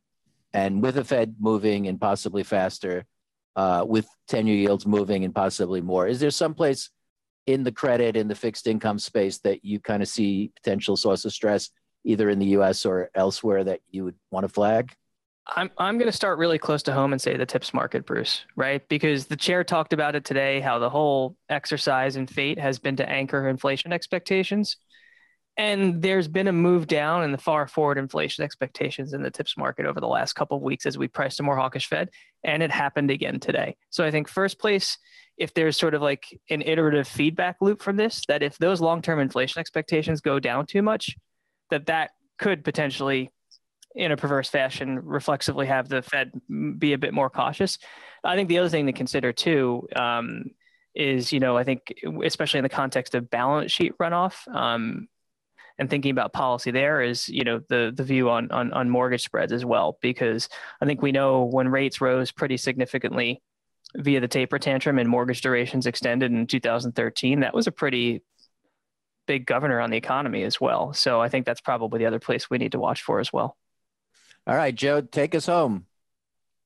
and 0.53 0.81
with 0.81 0.95
the 0.95 1.03
Fed 1.03 1.35
moving 1.39 1.87
and 1.87 2.01
possibly 2.01 2.43
faster, 2.43 3.05
uh, 3.55 3.85
with 3.87 4.07
ten-year 4.27 4.57
yields 4.57 4.85
moving 4.87 5.23
and 5.23 5.33
possibly 5.35 5.81
more, 5.81 6.07
is 6.07 6.19
there 6.19 6.31
some 6.31 6.53
place 6.55 6.89
in 7.47 7.63
the 7.63 7.71
credit 7.71 8.15
in 8.15 8.27
the 8.27 8.35
fixed 8.35 8.67
income 8.67 8.99
space 8.99 9.39
that 9.39 9.65
you 9.65 9.79
kind 9.79 10.03
of 10.03 10.09
see 10.09 10.51
potential 10.55 10.95
source 10.95 11.25
of 11.25 11.33
stress, 11.33 11.71
either 12.03 12.29
in 12.29 12.39
the 12.39 12.47
U.S. 12.47 12.85
or 12.85 13.09
elsewhere, 13.15 13.63
that 13.63 13.79
you 13.89 14.03
would 14.03 14.15
want 14.29 14.43
to 14.43 14.49
flag? 14.49 14.93
I'm 15.55 15.71
I'm 15.77 15.97
going 15.97 16.11
to 16.11 16.15
start 16.15 16.39
really 16.39 16.59
close 16.59 16.83
to 16.83 16.93
home 16.93 17.13
and 17.13 17.21
say 17.21 17.37
the 17.37 17.45
tips 17.45 17.73
market, 17.73 18.05
Bruce, 18.05 18.45
right? 18.57 18.87
Because 18.89 19.27
the 19.27 19.37
chair 19.37 19.63
talked 19.63 19.93
about 19.93 20.15
it 20.15 20.25
today, 20.25 20.59
how 20.59 20.77
the 20.77 20.89
whole 20.89 21.37
exercise 21.49 22.17
and 22.17 22.29
fate 22.29 22.59
has 22.59 22.79
been 22.79 22.97
to 22.97 23.09
anchor 23.09 23.47
inflation 23.47 23.93
expectations. 23.93 24.75
And 25.55 26.03
there's 26.03 26.27
been 26.27 26.47
a 26.47 26.53
move 26.53 26.85
down 26.85 27.23
in 27.23 27.31
the 27.31 27.37
far 27.37 27.67
forward 27.67 27.97
inflation 27.97 28.43
expectations 28.43 29.13
in 29.13 29.23
the 29.23 29.31
tips 29.31 29.57
market 29.57 29.87
over 29.87 29.99
the 29.99 30.07
last 30.07 30.33
couple 30.33 30.57
of 30.57 30.63
weeks 30.63 30.85
as 30.85 30.97
we 30.97 31.07
priced 31.07 31.39
a 31.39 31.43
more 31.43 31.55
hawkish 31.55 31.87
Fed, 31.87 32.09
and 32.43 32.61
it 32.61 32.69
happened 32.69 33.09
again 33.09 33.39
today. 33.39 33.75
So 33.89 34.03
I 34.03 34.11
think 34.11 34.27
first 34.27 34.59
place, 34.59 34.99
if 35.37 35.53
there's 35.53 35.77
sort 35.77 35.93
of 35.93 36.01
like 36.01 36.39
an 36.49 36.61
iterative 36.61 37.07
feedback 37.07 37.57
loop 37.61 37.81
from 37.81 37.95
this, 37.95 38.23
that 38.27 38.41
if 38.41 38.57
those 38.57 38.81
long-term 38.81 39.19
inflation 39.19 39.59
expectations 39.59 40.19
go 40.21 40.39
down 40.39 40.65
too 40.65 40.81
much, 40.81 41.15
that 41.69 41.85
that 41.85 42.11
could 42.37 42.63
potentially 42.63 43.31
in 43.95 44.11
a 44.11 44.17
perverse 44.17 44.49
fashion 44.49 44.99
reflexively 44.99 45.65
have 45.65 45.89
the 45.89 46.01
Fed 46.01 46.31
be 46.77 46.93
a 46.93 46.97
bit 46.97 47.13
more 47.13 47.29
cautious. 47.29 47.79
I 48.23 48.35
think 48.35 48.49
the 48.49 48.59
other 48.59 48.69
thing 48.69 48.85
to 48.85 48.93
consider 48.93 49.33
too 49.33 49.87
um, 49.95 50.51
is, 50.93 51.31
you 51.31 51.39
know, 51.39 51.57
I 51.57 51.63
think 51.63 51.93
especially 52.23 52.59
in 52.59 52.63
the 52.63 52.69
context 52.69 53.15
of 53.15 53.29
balance 53.29 53.71
sheet 53.71 53.97
runoff 53.97 54.47
um, 54.53 55.07
and 55.79 55.89
thinking 55.89 56.11
about 56.11 56.33
policy 56.33 56.71
there 56.71 57.01
is, 57.01 57.29
you 57.29 57.43
know, 57.43 57.59
the 57.69 57.91
the 57.95 58.03
view 58.03 58.29
on, 58.29 58.51
on 58.51 58.73
on 58.73 58.89
mortgage 58.89 59.23
spreads 59.23 59.53
as 59.53 59.65
well, 59.65 59.97
because 60.01 60.49
I 60.81 60.85
think 60.85 61.01
we 61.01 61.11
know 61.11 61.43
when 61.43 61.69
rates 61.69 62.01
rose 62.01 62.31
pretty 62.31 62.57
significantly 62.57 63.41
via 63.97 64.19
the 64.19 64.27
taper 64.27 64.59
tantrum 64.59 64.99
and 64.99 65.09
mortgage 65.09 65.41
durations 65.41 65.85
extended 65.85 66.31
in 66.31 66.47
2013, 66.47 67.41
that 67.41 67.53
was 67.53 67.67
a 67.67 67.71
pretty 67.71 68.21
big 69.25 69.45
governor 69.45 69.81
on 69.81 69.89
the 69.89 69.97
economy 69.97 70.43
as 70.43 70.61
well. 70.61 70.93
So 70.93 71.19
I 71.19 71.29
think 71.29 71.45
that's 71.45 71.61
probably 71.61 71.99
the 71.99 72.05
other 72.05 72.19
place 72.19 72.49
we 72.49 72.57
need 72.57 72.71
to 72.71 72.79
watch 72.79 73.01
for 73.01 73.19
as 73.19 73.33
well. 73.33 73.57
All 74.45 74.55
right, 74.55 74.73
Joe, 74.73 75.01
take 75.01 75.35
us 75.35 75.47
home. 75.47 75.85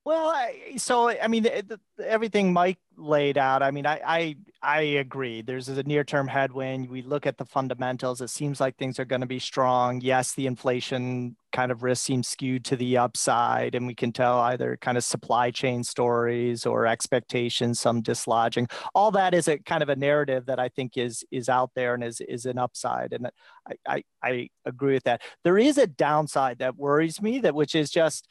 Well, 0.03 0.29
I, 0.29 0.73
so 0.77 1.09
I 1.09 1.27
mean, 1.27 1.43
the, 1.43 1.79
the, 1.97 2.09
everything 2.09 2.53
Mike 2.53 2.79
laid 3.01 3.37
out. 3.37 3.63
I 3.63 3.71
mean, 3.71 3.85
I 3.85 3.99
I, 4.05 4.35
I 4.61 4.81
agree. 4.81 5.41
There's 5.41 5.67
a 5.69 5.83
near-term 5.83 6.27
headwind. 6.27 6.89
We 6.89 7.01
look 7.01 7.25
at 7.25 7.37
the 7.37 7.45
fundamentals. 7.45 8.21
It 8.21 8.29
seems 8.29 8.59
like 8.59 8.77
things 8.77 8.99
are 8.99 9.05
going 9.05 9.21
to 9.21 9.27
be 9.27 9.39
strong. 9.39 10.01
Yes, 10.01 10.33
the 10.33 10.47
inflation 10.47 11.35
kind 11.51 11.71
of 11.71 11.83
risk 11.83 12.05
seems 12.05 12.27
skewed 12.27 12.63
to 12.65 12.75
the 12.75 12.97
upside, 12.97 13.75
and 13.75 13.85
we 13.85 13.95
can 13.95 14.11
tell 14.11 14.39
either 14.39 14.77
kind 14.77 14.97
of 14.97 15.03
supply 15.03 15.51
chain 15.51 15.83
stories 15.83 16.65
or 16.65 16.85
expectations, 16.85 17.79
some 17.79 18.01
dislodging. 18.01 18.69
All 18.95 19.11
that 19.11 19.33
is 19.33 19.47
a 19.47 19.57
kind 19.57 19.83
of 19.83 19.89
a 19.89 19.95
narrative 19.95 20.45
that 20.45 20.59
I 20.59 20.69
think 20.69 20.97
is 20.97 21.23
is 21.31 21.49
out 21.49 21.71
there 21.75 21.93
and 21.93 22.03
is 22.03 22.21
is 22.21 22.45
an 22.45 22.57
upside. 22.57 23.13
And 23.13 23.27
I 23.67 23.73
I, 23.87 24.03
I 24.23 24.49
agree 24.65 24.93
with 24.93 25.03
that. 25.03 25.21
There 25.43 25.57
is 25.57 25.77
a 25.77 25.87
downside 25.87 26.59
that 26.59 26.77
worries 26.77 27.21
me. 27.21 27.39
That 27.39 27.55
which 27.55 27.75
is 27.75 27.89
just 27.89 28.27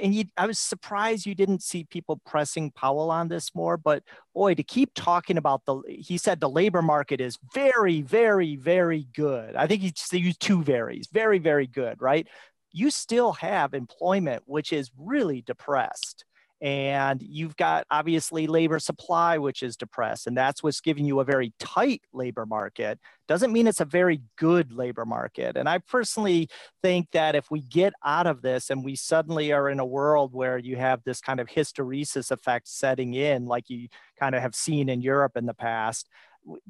and 0.00 0.14
you, 0.14 0.24
I 0.36 0.46
was 0.46 0.58
surprised 0.58 1.26
you 1.26 1.34
didn't 1.34 1.62
see 1.62 1.84
people 1.84 2.20
pressing 2.26 2.70
Powell 2.70 3.10
on 3.10 3.28
this 3.28 3.54
more. 3.54 3.76
But 3.76 4.02
boy, 4.34 4.54
to 4.54 4.62
keep 4.62 4.92
talking 4.94 5.36
about 5.36 5.64
the, 5.64 5.82
he 5.86 6.18
said 6.18 6.40
the 6.40 6.48
labor 6.48 6.82
market 6.82 7.20
is 7.20 7.38
very, 7.54 8.02
very, 8.02 8.56
very 8.56 9.06
good. 9.14 9.56
I 9.56 9.66
think 9.66 9.82
he 9.82 10.18
used 10.18 10.40
two 10.40 10.62
varies, 10.62 11.08
very, 11.12 11.38
very 11.38 11.66
good, 11.66 12.00
right? 12.00 12.26
You 12.72 12.90
still 12.90 13.32
have 13.32 13.74
employment, 13.74 14.42
which 14.46 14.72
is 14.72 14.90
really 14.98 15.42
depressed. 15.42 16.24
And 16.60 17.22
you've 17.22 17.56
got 17.56 17.86
obviously 17.90 18.46
labor 18.46 18.78
supply, 18.78 19.36
which 19.36 19.62
is 19.62 19.76
depressed. 19.76 20.26
And 20.26 20.36
that's 20.36 20.62
what's 20.62 20.80
giving 20.80 21.04
you 21.04 21.20
a 21.20 21.24
very 21.24 21.52
tight 21.58 22.02
labor 22.14 22.46
market. 22.46 22.98
Doesn't 23.28 23.52
mean 23.52 23.66
it's 23.66 23.80
a 23.80 23.84
very 23.84 24.22
good 24.36 24.72
labor 24.72 25.04
market. 25.04 25.56
And 25.56 25.68
I 25.68 25.78
personally 25.78 26.48
think 26.82 27.10
that 27.12 27.34
if 27.34 27.50
we 27.50 27.60
get 27.60 27.92
out 28.04 28.26
of 28.26 28.40
this 28.40 28.70
and 28.70 28.84
we 28.84 28.96
suddenly 28.96 29.52
are 29.52 29.68
in 29.68 29.80
a 29.80 29.86
world 29.86 30.32
where 30.32 30.56
you 30.56 30.76
have 30.76 31.02
this 31.04 31.20
kind 31.20 31.40
of 31.40 31.48
hysteresis 31.48 32.30
effect 32.30 32.68
setting 32.68 33.12
in, 33.14 33.44
like 33.44 33.68
you 33.68 33.88
kind 34.18 34.34
of 34.34 34.40
have 34.40 34.54
seen 34.54 34.88
in 34.88 35.02
Europe 35.02 35.36
in 35.36 35.44
the 35.44 35.54
past, 35.54 36.08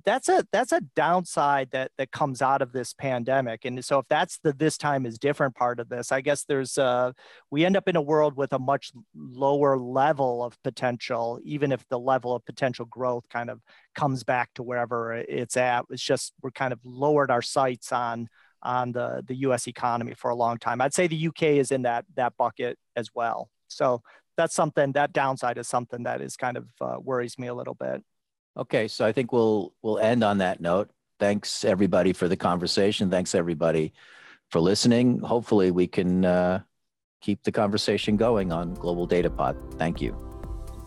that's 0.05 0.29
a 0.29 0.47
that's 0.53 0.73
a 0.73 0.81
downside 0.95 1.69
that 1.71 1.91
that 1.99 2.11
comes 2.11 2.41
out 2.41 2.63
of 2.63 2.73
this 2.73 2.95
pandemic 2.95 3.65
and 3.65 3.85
so 3.85 3.99
if 3.99 4.07
that's 4.09 4.39
the 4.43 4.53
this 4.53 4.79
time 4.79 5.05
is 5.05 5.19
different 5.19 5.55
part 5.55 5.79
of 5.79 5.89
this 5.89 6.11
i 6.13 6.21
guess 6.21 6.45
there's 6.45 6.79
uh 6.79 7.13
we 7.51 7.65
end 7.65 7.77
up 7.77 7.87
in 7.87 7.97
a 7.97 8.03
world 8.03 8.37
with 8.37 8.53
a 8.53 8.59
much 8.59 8.93
lower 9.15 9.79
level 9.79 10.43
of 10.43 10.61
potential 10.63 11.39
even 11.45 11.73
if 11.73 11.87
the 11.89 11.99
level 11.99 12.35
of 12.35 12.45
potential 12.47 12.87
growth 12.87 13.29
kind 13.29 13.51
of 13.51 13.61
comes 13.95 14.25
back 14.25 14.49
to 14.55 14.63
wherever 14.63 15.13
it's 15.13 15.57
at 15.57 15.85
it's 15.91 16.03
just 16.03 16.33
we're 16.43 16.51
kind 16.51 16.73
of 16.73 16.81
lowered 16.85 17.31
our 17.31 17.43
sights 17.43 17.93
on 17.93 18.29
on 18.63 18.93
the, 18.93 19.23
the 19.27 19.37
US 19.37 19.67
economy 19.69 20.15
for 20.15 20.31
a 20.31 20.35
long 20.35 20.59
time. 20.59 20.81
I'd 20.81 20.93
say 20.93 21.07
the 21.07 21.29
UK 21.29 21.43
is 21.43 21.71
in 21.71 21.83
that, 21.83 22.05
that 22.17 22.37
bucket 22.37 22.79
as 22.97 23.11
well. 23.15 23.49
So 23.69 24.03
that's 24.37 24.55
something, 24.55 24.93
that 24.93 25.13
downside 25.13 25.57
is 25.57 25.69
something 25.69 26.03
that 26.03 26.21
is 26.21 26.37
kind 26.37 26.57
of 26.57 26.69
uh, 26.81 26.97
worries 27.01 27.39
me 27.39 27.47
a 27.47 27.55
little 27.55 27.75
bit. 27.75 28.03
Okay, 28.57 28.89
so 28.89 29.05
I 29.05 29.13
think 29.13 29.33
we'll 29.33 29.75
we'll 29.83 29.99
end 29.99 30.25
on 30.25 30.39
that 30.39 30.61
note. 30.61 30.91
Thanks 31.19 31.65
everybody 31.65 32.13
for 32.13 32.29
the 32.29 32.37
conversation. 32.37 33.11
Thanks 33.11 33.35
everybody 33.35 33.93
for 34.51 34.61
listening. 34.61 35.19
Hopefully 35.21 35.71
we 35.71 35.87
can 35.87 36.25
uh, 36.25 36.61
keep 37.21 37.43
the 37.43 37.53
conversation 37.53 38.17
going 38.17 38.53
on 38.53 38.75
Global 38.75 39.07
Data 39.07 39.29
Pod. 39.29 39.57
Thank 39.79 40.01
you. 40.01 40.17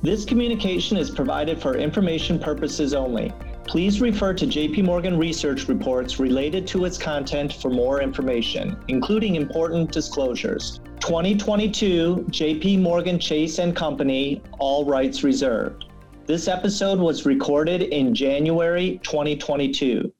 This 0.01 0.23
communication 0.23 0.97
is 0.97 1.09
provided 1.11 1.61
for 1.61 1.75
information 1.75 2.39
purposes 2.39 2.93
only. 2.93 3.33
Please 3.67 3.99
refer 3.99 4.33
to 4.33 4.47
JP 4.47 4.85
Morgan 4.85 5.17
research 5.17 5.67
reports 5.67 6.19
related 6.19 6.65
to 6.67 6.85
its 6.85 6.97
content 6.97 7.53
for 7.53 7.69
more 7.69 8.01
information, 8.01 8.81
including 8.87 9.35
important 9.35 9.91
disclosures. 9.91 10.79
2022 11.01 12.25
JP 12.29 12.79
Morgan 12.79 13.19
Chase 13.19 13.59
and 13.59 13.75
Company, 13.75 14.41
all 14.57 14.85
rights 14.85 15.23
reserved. 15.23 15.88
This 16.29 16.47
episode 16.47 16.99
was 16.99 17.25
recorded 17.25 17.81
in 17.81 18.13
January 18.13 18.99
2022. 19.01 20.13